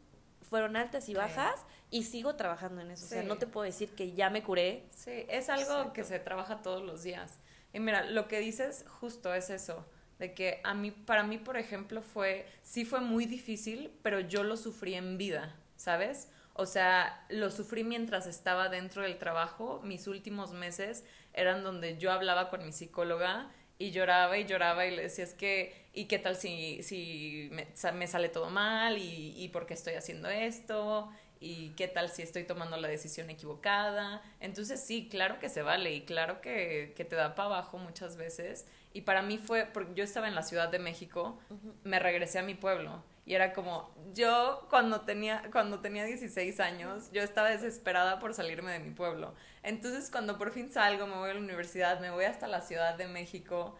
fueron 0.42 0.76
altas 0.76 1.08
y 1.08 1.14
bajas 1.14 1.64
y 1.90 2.04
sigo 2.04 2.34
trabajando 2.34 2.80
en 2.80 2.90
eso. 2.90 3.04
O 3.04 3.08
sea, 3.08 3.22
no 3.22 3.38
te 3.38 3.46
puedo 3.46 3.64
decir 3.64 3.90
que 3.90 4.12
ya 4.12 4.30
me 4.30 4.42
curé. 4.42 4.84
Sí, 4.90 5.24
es 5.28 5.48
algo 5.48 5.92
que 5.92 6.02
se 6.04 6.18
trabaja 6.18 6.62
todos 6.62 6.82
los 6.82 7.02
días. 7.02 7.38
Y 7.72 7.80
mira, 7.80 8.04
lo 8.04 8.26
que 8.26 8.40
dices 8.40 8.84
justo 8.88 9.32
es 9.32 9.50
eso, 9.50 9.86
de 10.18 10.34
que 10.34 10.60
a 10.64 10.74
mí, 10.74 10.90
para 10.90 11.22
mí, 11.22 11.38
por 11.38 11.56
ejemplo, 11.56 12.02
fue, 12.02 12.46
sí 12.62 12.84
fue 12.84 13.00
muy 13.00 13.26
difícil, 13.26 13.92
pero 14.02 14.20
yo 14.20 14.42
lo 14.42 14.56
sufrí 14.56 14.94
en 14.94 15.18
vida, 15.18 15.56
¿sabes? 15.76 16.28
O 16.54 16.66
sea, 16.66 17.24
lo 17.28 17.50
sufrí 17.50 17.84
mientras 17.84 18.26
estaba 18.26 18.68
dentro 18.68 19.02
del 19.02 19.18
trabajo. 19.18 19.80
Mis 19.84 20.08
últimos 20.08 20.52
meses 20.52 21.04
eran 21.32 21.62
donde 21.62 21.96
yo 21.96 22.10
hablaba 22.10 22.50
con 22.50 22.66
mi 22.66 22.72
psicóloga 22.72 23.50
y 23.78 23.92
lloraba 23.92 24.36
y 24.36 24.44
lloraba 24.44 24.84
y 24.84 24.94
le 24.94 25.02
decía, 25.02 25.24
es 25.24 25.32
que, 25.32 25.79
¿y 25.92 26.06
qué 26.06 26.18
tal 26.18 26.36
si, 26.36 26.82
si 26.82 27.48
me, 27.52 27.66
me 27.94 28.06
sale 28.06 28.28
todo 28.28 28.50
mal? 28.50 28.98
¿Y, 28.98 29.34
¿Y 29.36 29.48
por 29.48 29.66
qué 29.66 29.74
estoy 29.74 29.94
haciendo 29.94 30.28
esto? 30.28 31.10
¿Y 31.40 31.70
qué 31.70 31.88
tal 31.88 32.10
si 32.10 32.22
estoy 32.22 32.44
tomando 32.44 32.76
la 32.76 32.88
decisión 32.88 33.30
equivocada? 33.30 34.22
Entonces 34.40 34.80
sí, 34.80 35.08
claro 35.10 35.38
que 35.38 35.48
se 35.48 35.62
vale 35.62 35.94
y 35.94 36.02
claro 36.02 36.40
que, 36.40 36.92
que 36.96 37.04
te 37.04 37.16
da 37.16 37.34
para 37.34 37.46
abajo 37.46 37.78
muchas 37.78 38.16
veces. 38.16 38.66
Y 38.92 39.02
para 39.02 39.22
mí 39.22 39.38
fue, 39.38 39.66
porque 39.66 39.94
yo 39.94 40.04
estaba 40.04 40.28
en 40.28 40.34
la 40.34 40.42
Ciudad 40.42 40.68
de 40.68 40.78
México, 40.78 41.38
me 41.84 41.98
regresé 41.98 42.40
a 42.40 42.42
mi 42.42 42.54
pueblo 42.54 43.02
y 43.30 43.34
era 43.34 43.52
como, 43.52 43.94
yo 44.12 44.66
cuando 44.70 45.02
tenía, 45.02 45.42
cuando 45.52 45.78
tenía 45.78 46.04
16 46.04 46.58
años, 46.58 47.10
yo 47.12 47.22
estaba 47.22 47.50
desesperada 47.50 48.18
por 48.18 48.34
salirme 48.34 48.72
de 48.72 48.80
mi 48.80 48.90
pueblo. 48.90 49.34
Entonces 49.62 50.10
cuando 50.10 50.36
por 50.36 50.50
fin 50.50 50.70
salgo, 50.70 51.06
me 51.06 51.14
voy 51.14 51.30
a 51.30 51.34
la 51.34 51.40
universidad, 51.40 52.00
me 52.00 52.10
voy 52.10 52.24
hasta 52.24 52.48
la 52.48 52.60
Ciudad 52.60 52.96
de 52.96 53.06
México 53.06 53.76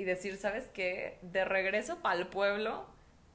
y 0.00 0.04
decir, 0.04 0.38
¿sabes 0.38 0.66
qué? 0.72 1.18
De 1.20 1.44
regreso 1.44 1.98
para 1.98 2.18
el 2.18 2.26
pueblo, 2.26 2.86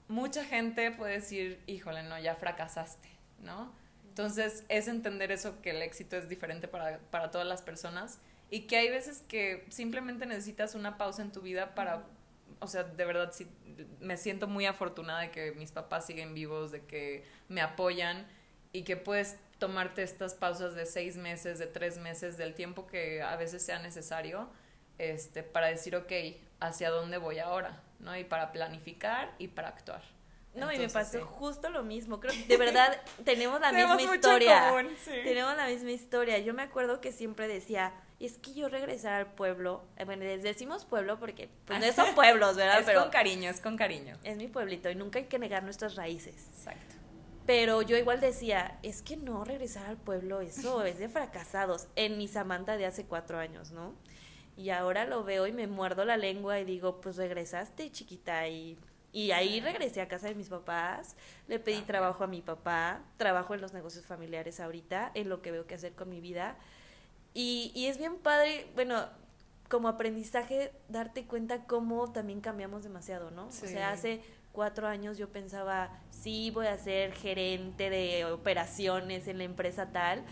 mucha 0.07 0.43
gente 0.43 0.89
puede 0.89 1.13
decir, 1.13 1.61
híjole, 1.67 2.01
no, 2.01 2.19
ya 2.19 2.35
fracasaste, 2.35 3.07
¿no? 3.39 3.71
Entonces 4.07 4.65
es 4.67 4.87
entender 4.87 5.31
eso, 5.31 5.61
que 5.61 5.69
el 5.69 5.81
éxito 5.83 6.15
es 6.15 6.27
diferente 6.27 6.67
para, 6.67 6.99
para 7.11 7.29
todas 7.29 7.45
las 7.45 7.61
personas 7.61 8.19
y 8.49 8.61
que 8.61 8.77
hay 8.77 8.89
veces 8.89 9.23
que 9.27 9.65
simplemente 9.69 10.25
necesitas 10.25 10.73
una 10.73 10.97
pausa 10.97 11.21
en 11.21 11.31
tu 11.31 11.41
vida 11.41 11.75
para 11.75 12.03
o 12.61 12.67
sea, 12.67 12.83
de 12.83 13.05
verdad 13.05 13.31
sí, 13.33 13.47
me 13.99 14.17
siento 14.17 14.47
muy 14.47 14.65
afortunada 14.65 15.21
de 15.21 15.31
que 15.31 15.51
mis 15.51 15.71
papás 15.71 16.05
siguen 16.05 16.33
vivos, 16.33 16.71
de 16.71 16.85
que 16.85 17.23
me 17.49 17.61
apoyan 17.61 18.25
y 18.71 18.83
que 18.83 18.95
puedes 18.95 19.35
tomarte 19.59 20.03
estas 20.03 20.33
pausas 20.33 20.73
de 20.73 20.85
seis 20.85 21.17
meses, 21.17 21.59
de 21.59 21.67
tres 21.67 21.97
meses, 21.97 22.37
del 22.37 22.55
tiempo 22.55 22.87
que 22.87 23.21
a 23.21 23.35
veces 23.35 23.61
sea 23.61 23.79
necesario, 23.79 24.49
este, 24.97 25.43
para 25.43 25.67
decir, 25.67 25.95
ok, 25.95 26.11
¿hacia 26.59 26.89
dónde 26.89 27.17
voy 27.17 27.39
ahora? 27.39 27.81
¿no? 27.99 28.15
Y 28.15 28.23
para 28.23 28.51
planificar 28.51 29.33
y 29.39 29.47
para 29.49 29.69
actuar. 29.69 30.01
No, 30.53 30.71
y 30.71 30.77
me 30.77 30.87
pasó 30.87 31.25
justo 31.25 31.69
lo 31.69 31.83
mismo. 31.83 32.21
Creo 32.21 32.33
que 32.33 32.45
de 32.45 32.55
verdad 32.55 33.01
tenemos 33.25 33.59
la 33.59 33.73
misma 33.73 34.01
historia. 34.01 34.73
Tenemos 35.03 35.57
la 35.57 35.67
misma 35.67 35.91
historia. 35.91 36.39
Yo 36.39 36.53
me 36.53 36.61
acuerdo 36.61 37.01
que 37.01 37.11
siempre 37.11 37.49
decía, 37.49 37.93
es 38.21 38.37
que 38.37 38.53
yo 38.53 38.69
regresar 38.69 39.15
al 39.15 39.33
pueblo, 39.33 39.83
eh, 39.97 40.05
bueno, 40.05 40.23
les 40.23 40.43
decimos 40.43 40.85
pueblo 40.85 41.19
porque 41.19 41.49
pues 41.65 41.81
no 41.81 41.91
son 41.91 42.15
pueblos, 42.15 42.55
¿verdad? 42.55 42.79
es 42.79 42.97
con 42.97 43.09
cariño, 43.09 43.49
es 43.49 43.59
con 43.59 43.75
cariño. 43.75 44.17
Es 44.23 44.37
mi 44.37 44.47
pueblito 44.47 44.89
y 44.89 44.95
nunca 44.95 45.19
hay 45.19 45.25
que 45.25 45.39
negar 45.39 45.63
nuestras 45.63 45.95
raíces. 45.95 46.47
Exacto. 46.55 46.95
Pero 47.45 47.81
yo 47.81 47.97
igual 47.97 48.21
decía, 48.21 48.79
es 48.81 49.01
que 49.01 49.17
no 49.17 49.43
regresar 49.43 49.85
al 49.85 49.97
pueblo, 49.97 50.41
eso 50.41 50.83
es 50.83 50.97
de 50.97 51.09
fracasados, 51.09 51.87
en 51.95 52.17
mi 52.17 52.27
Samantha 52.27 52.75
de 52.75 52.87
hace 52.87 53.05
cuatro 53.05 53.37
años, 53.37 53.71
¿no? 53.71 53.93
Y 54.57 54.69
ahora 54.69 55.05
lo 55.05 55.23
veo 55.23 55.47
y 55.47 55.51
me 55.51 55.67
muerdo 55.67 56.05
la 56.05 56.17
lengua 56.17 56.59
y 56.59 56.65
digo, 56.65 57.01
pues 57.01 57.17
regresaste 57.17 57.91
chiquita 57.91 58.47
y 58.47 58.77
y 59.15 59.31
ahí 59.31 59.61
regresé 59.61 60.01
a 60.01 60.09
casa 60.09 60.27
de 60.27 60.35
mis 60.35 60.49
papás, 60.49 61.15
le 61.47 61.57
pedí 61.57 61.79
trabajo 61.83 62.25
a 62.25 62.27
mi 62.27 62.41
papá, 62.41 62.99
trabajo 63.15 63.53
en 63.53 63.61
los 63.61 63.71
negocios 63.71 64.03
familiares 64.03 64.59
ahorita, 64.59 65.09
en 65.13 65.29
lo 65.29 65.41
que 65.41 65.51
veo 65.51 65.65
que 65.65 65.75
hacer 65.75 65.93
con 65.93 66.09
mi 66.09 66.19
vida. 66.19 66.57
Y, 67.33 67.71
y 67.73 67.85
es 67.85 67.97
bien 67.97 68.17
padre, 68.17 68.67
bueno, 68.75 69.05
como 69.69 69.87
aprendizaje, 69.87 70.73
darte 70.89 71.23
cuenta 71.23 71.63
cómo 71.63 72.11
también 72.11 72.41
cambiamos 72.41 72.83
demasiado, 72.83 73.31
¿no? 73.31 73.47
O 73.47 73.51
sea, 73.51 73.91
hace 73.91 74.19
cuatro 74.51 74.85
años 74.85 75.17
yo 75.17 75.29
pensaba, 75.29 75.97
sí, 76.09 76.51
voy 76.51 76.67
a 76.67 76.77
ser 76.77 77.13
gerente 77.13 77.89
de 77.89 78.25
operaciones 78.25 79.29
en 79.29 79.37
la 79.37 79.45
empresa 79.45 79.93
tal. 79.93 80.25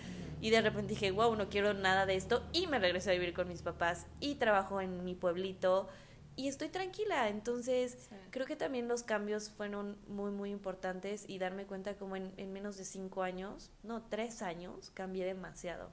Y 0.44 0.50
de 0.50 0.60
repente 0.60 0.90
dije, 0.90 1.12
wow, 1.12 1.38
no 1.38 1.48
quiero 1.48 1.74
nada 1.74 2.06
de 2.06 2.16
esto. 2.16 2.44
Y 2.52 2.68
me 2.68 2.78
regresé 2.78 3.12
a 3.12 3.14
vivir 3.14 3.34
con 3.34 3.48
mis 3.48 3.62
papás 3.62 4.08
y 4.20 4.36
trabajo 4.36 4.82
en 4.82 5.06
mi 5.06 5.16
pueblito 5.16 5.88
y 6.36 6.50
estoy 6.50 6.68
tranquila. 6.68 7.30
Entonces, 7.30 8.10
creo 8.30 8.46
que 8.46 8.58
también 8.58 8.90
los 8.90 9.04
cambios 9.04 9.50
fueron 9.52 9.98
muy, 10.06 10.32
muy 10.32 10.52
importantes 10.52 11.24
y 11.30 11.40
darme 11.40 11.64
cuenta 11.64 11.94
como 11.94 12.18
en, 12.18 12.34
en, 12.36 12.52
menos 12.52 12.76
de 12.76 12.84
cinco 12.84 13.24
años, 13.24 13.72
no, 13.84 14.02
tres 14.02 14.42
años, 14.42 14.92
cambié 14.94 15.24
demasiado. 15.24 15.92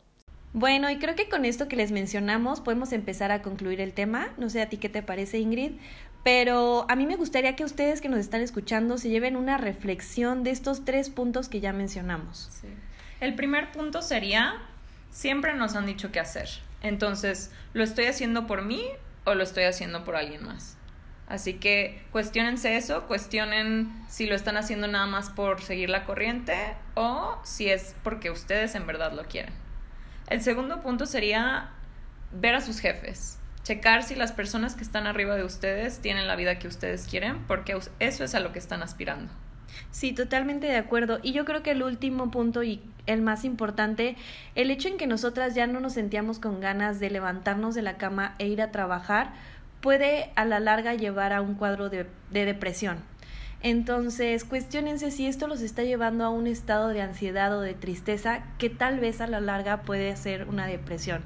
Bueno, 0.53 0.91
y 0.91 0.99
creo 0.99 1.15
que 1.15 1.29
con 1.29 1.45
esto 1.45 1.69
que 1.69 1.77
les 1.77 1.93
mencionamos 1.93 2.61
podemos 2.61 2.93
empezar 2.93 3.31
a 3.31 3.43
concluir 3.43 3.81
el 3.81 3.93
tema. 3.93 4.35
No 4.37 4.51
sé 4.51 4.63
a 4.63 4.69
ti 4.69 4.79
qué 4.79 4.89
te 4.89 5.01
parece, 5.01 5.39
Ingrid, 5.39 5.75
pero 6.25 6.87
a 6.89 6.97
mí 6.97 7.07
me 7.07 7.15
gustaría 7.15 7.55
que 7.55 7.63
ustedes 7.63 8.01
que 8.01 8.09
nos 8.09 8.19
están 8.19 8.41
escuchando 8.41 8.99
se 8.99 9.11
lleven 9.11 9.37
una 9.37 9.59
reflexión 9.59 10.43
de 10.43 10.51
estos 10.51 10.85
tres 10.85 11.09
puntos 11.09 11.49
que 11.49 11.61
ya 11.61 11.73
mencionamos. 11.73 12.51
El 13.21 13.35
primer 13.35 13.71
punto 13.73 14.03
sería, 14.03 14.55
siempre 15.11 15.55
nos 15.55 15.77
han 15.77 15.87
dicho 15.87 16.11
qué 16.11 16.21
hacer. 16.21 16.49
Entonces, 16.83 17.53
¿lo 17.75 17.85
estoy 17.85 18.07
haciendo 18.07 18.47
por 18.47 18.63
mí 18.63 18.83
o 19.25 19.35
lo 19.35 19.43
estoy 19.43 19.65
haciendo 19.65 20.05
por 20.05 20.17
alguien 20.17 20.45
más. 20.45 20.77
Así 21.29 21.55
que 21.55 22.03
cuestionense 22.11 22.77
eso, 22.77 23.07
cuestionen 23.07 23.93
si 24.09 24.27
lo 24.27 24.35
están 24.35 24.57
haciendo 24.57 24.89
nada 24.89 25.07
más 25.07 25.31
por 25.31 25.63
seguir 25.63 25.89
la 25.89 26.05
corriente 26.05 26.57
o 26.95 27.39
si 27.45 27.69
es 27.69 27.95
porque 28.03 28.31
ustedes 28.31 28.75
en 28.75 28.87
verdad 28.87 29.13
lo 29.13 29.25
quieren. 29.25 29.55
El 30.29 30.43
segundo 30.43 30.83
punto 30.83 31.07
sería 31.07 31.71
ver 32.33 32.57
a 32.57 32.61
sus 32.61 32.81
jefes, 32.81 33.39
checar 33.63 34.03
si 34.03 34.17
las 34.17 34.33
personas 34.33 34.75
que 34.75 34.83
están 34.83 35.07
arriba 35.07 35.37
de 35.37 35.45
ustedes 35.45 36.01
tienen 36.01 36.27
la 36.27 36.35
vida 36.35 36.59
que 36.59 36.67
ustedes 36.67 37.07
quieren, 37.07 37.45
porque 37.47 37.79
eso 38.01 38.25
es 38.25 38.35
a 38.35 38.41
lo 38.41 38.53
que 38.53 38.59
están 38.59 38.83
aspirando. 38.83 39.33
Sí, 39.91 40.13
totalmente 40.13 40.67
de 40.67 40.77
acuerdo. 40.77 41.19
Y 41.23 41.33
yo 41.33 41.45
creo 41.45 41.63
que 41.63 41.73
el 41.73 41.83
último 41.83 42.31
punto 42.31 42.63
y 42.63 42.81
el 43.07 43.23
más 43.23 43.45
importante, 43.45 44.17
el 44.55 44.71
hecho 44.71 44.89
en 44.89 44.97
que 44.97 45.07
nosotras 45.07 45.55
ya 45.55 45.67
no 45.67 45.81
nos 45.81 45.95
sentíamos 45.95 46.39
con 46.39 46.61
ganas 46.61 47.01
de 47.01 47.11
levantarnos 47.11 47.75
de 47.75 47.83
la 47.83 47.97
cama 47.97 48.35
e 48.39 48.47
ir 48.49 48.63
a 48.63 48.71
trabajar, 48.71 49.33
puede 49.81 50.31
a 50.37 50.45
la 50.45 50.61
larga 50.61 50.95
llevar 50.95 51.33
a 51.33 51.41
un 51.41 51.55
cuadro 51.55 51.89
de, 51.89 52.07
de 52.31 52.45
depresión. 52.45 52.99
Entonces, 53.63 54.45
cuestionense 54.45 55.11
si 55.11 55.27
esto 55.27 55.47
los 55.47 55.61
está 55.61 55.83
llevando 55.83 56.25
a 56.25 56.31
un 56.31 56.47
estado 56.47 56.89
de 56.89 57.03
ansiedad 57.03 57.57
o 57.57 57.61
de 57.61 57.75
tristeza 57.75 58.43
que 58.59 58.71
tal 58.71 59.01
vez 59.01 59.21
a 59.21 59.27
la 59.27 59.41
larga 59.41 59.83
puede 59.83 60.17
ser 60.17 60.49
una 60.49 60.67
depresión. 60.67 61.23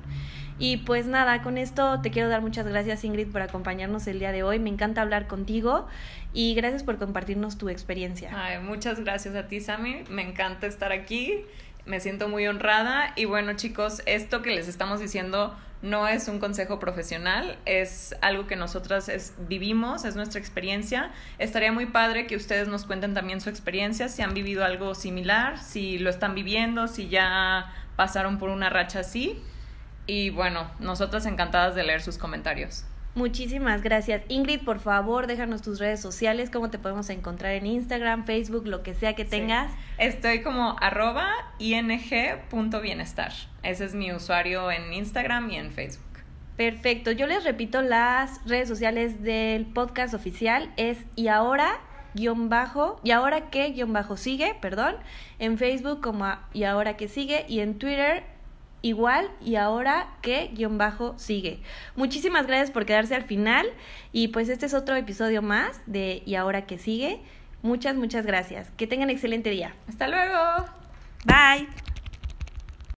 Y 0.58 0.78
pues 0.78 1.06
nada, 1.06 1.42
con 1.42 1.58
esto 1.58 2.00
te 2.00 2.10
quiero 2.10 2.28
dar 2.28 2.40
muchas 2.40 2.66
gracias 2.66 3.02
Ingrid 3.04 3.28
por 3.28 3.42
acompañarnos 3.42 4.06
el 4.06 4.20
día 4.20 4.30
de 4.30 4.44
hoy. 4.44 4.58
Me 4.60 4.70
encanta 4.70 5.02
hablar 5.02 5.26
contigo 5.26 5.88
y 6.32 6.54
gracias 6.54 6.84
por 6.84 6.98
compartirnos 6.98 7.58
tu 7.58 7.68
experiencia. 7.68 8.30
Ay, 8.34 8.60
muchas 8.60 9.00
gracias 9.00 9.34
a 9.34 9.48
ti 9.48 9.60
Sammy, 9.60 10.04
me 10.08 10.22
encanta 10.22 10.66
estar 10.66 10.92
aquí, 10.92 11.44
me 11.86 11.98
siento 11.98 12.28
muy 12.28 12.46
honrada 12.46 13.12
y 13.16 13.24
bueno 13.24 13.54
chicos, 13.54 14.02
esto 14.06 14.42
que 14.42 14.50
les 14.54 14.68
estamos 14.68 15.00
diciendo 15.00 15.56
no 15.82 16.08
es 16.08 16.28
un 16.28 16.38
consejo 16.38 16.78
profesional, 16.78 17.58
es 17.66 18.16
algo 18.22 18.46
que 18.46 18.56
nosotras 18.56 19.34
vivimos, 19.48 20.06
es 20.06 20.16
nuestra 20.16 20.40
experiencia. 20.40 21.10
Estaría 21.38 21.72
muy 21.72 21.84
padre 21.84 22.26
que 22.26 22.36
ustedes 22.36 22.68
nos 22.68 22.86
cuenten 22.86 23.12
también 23.12 23.42
su 23.42 23.50
experiencia, 23.50 24.08
si 24.08 24.22
han 24.22 24.32
vivido 24.32 24.64
algo 24.64 24.94
similar, 24.94 25.58
si 25.58 25.98
lo 25.98 26.08
están 26.08 26.34
viviendo, 26.34 26.88
si 26.88 27.08
ya 27.08 27.70
pasaron 27.96 28.38
por 28.38 28.48
una 28.48 28.70
racha 28.70 29.00
así. 29.00 29.42
Y 30.06 30.30
bueno, 30.30 30.70
nosotras 30.80 31.26
encantadas 31.26 31.74
de 31.74 31.84
leer 31.84 32.02
sus 32.02 32.18
comentarios. 32.18 32.84
Muchísimas 33.14 33.80
gracias. 33.82 34.22
Ingrid, 34.28 34.64
por 34.64 34.80
favor, 34.80 35.28
déjanos 35.28 35.62
tus 35.62 35.78
redes 35.78 36.00
sociales, 36.00 36.50
cómo 36.50 36.70
te 36.70 36.80
podemos 36.80 37.08
encontrar 37.10 37.52
en 37.52 37.64
Instagram, 37.66 38.24
Facebook, 38.24 38.66
lo 38.66 38.82
que 38.82 38.94
sea 38.94 39.14
que 39.14 39.24
tengas. 39.24 39.70
Estoy 39.98 40.42
como 40.42 40.76
arroba 40.80 41.30
ing.bienestar. 41.60 43.32
Ese 43.62 43.84
es 43.84 43.94
mi 43.94 44.12
usuario 44.12 44.72
en 44.72 44.92
Instagram 44.92 45.48
y 45.50 45.58
en 45.58 45.70
Facebook. 45.70 46.04
Perfecto. 46.56 47.12
Yo 47.12 47.28
les 47.28 47.44
repito 47.44 47.82
las 47.82 48.44
redes 48.46 48.68
sociales 48.68 49.22
del 49.22 49.66
podcast 49.66 50.12
oficial. 50.12 50.72
Es 50.76 50.98
y 51.14 51.28
ahora 51.28 51.78
guion 52.14 52.48
bajo, 52.48 53.00
y 53.02 53.10
ahora 53.10 53.50
que 53.50 53.70
guion 53.70 53.92
bajo 53.92 54.16
sigue, 54.16 54.54
perdón, 54.60 54.96
en 55.38 55.58
Facebook 55.58 56.00
como 56.00 56.32
y 56.52 56.64
ahora 56.64 56.96
que 56.96 57.08
sigue 57.08 57.44
y 57.48 57.60
en 57.60 57.78
Twitter 57.78 58.24
igual 58.84 59.30
y 59.42 59.56
ahora 59.56 60.08
que 60.20 60.50
guion 60.52 60.76
bajo 60.76 61.14
sigue. 61.18 61.60
Muchísimas 61.96 62.46
gracias 62.46 62.70
por 62.70 62.84
quedarse 62.84 63.14
al 63.14 63.24
final 63.24 63.66
y 64.12 64.28
pues 64.28 64.50
este 64.50 64.66
es 64.66 64.74
otro 64.74 64.94
episodio 64.94 65.40
más 65.40 65.80
de 65.86 66.22
y 66.26 66.34
ahora 66.34 66.66
que 66.66 66.78
sigue. 66.78 67.20
Muchas, 67.62 67.96
muchas 67.96 68.26
gracias. 68.26 68.70
Que 68.76 68.86
tengan 68.86 69.08
excelente 69.08 69.48
día. 69.48 69.74
Hasta 69.88 70.06
luego. 70.06 70.66
Bye. 71.24 71.93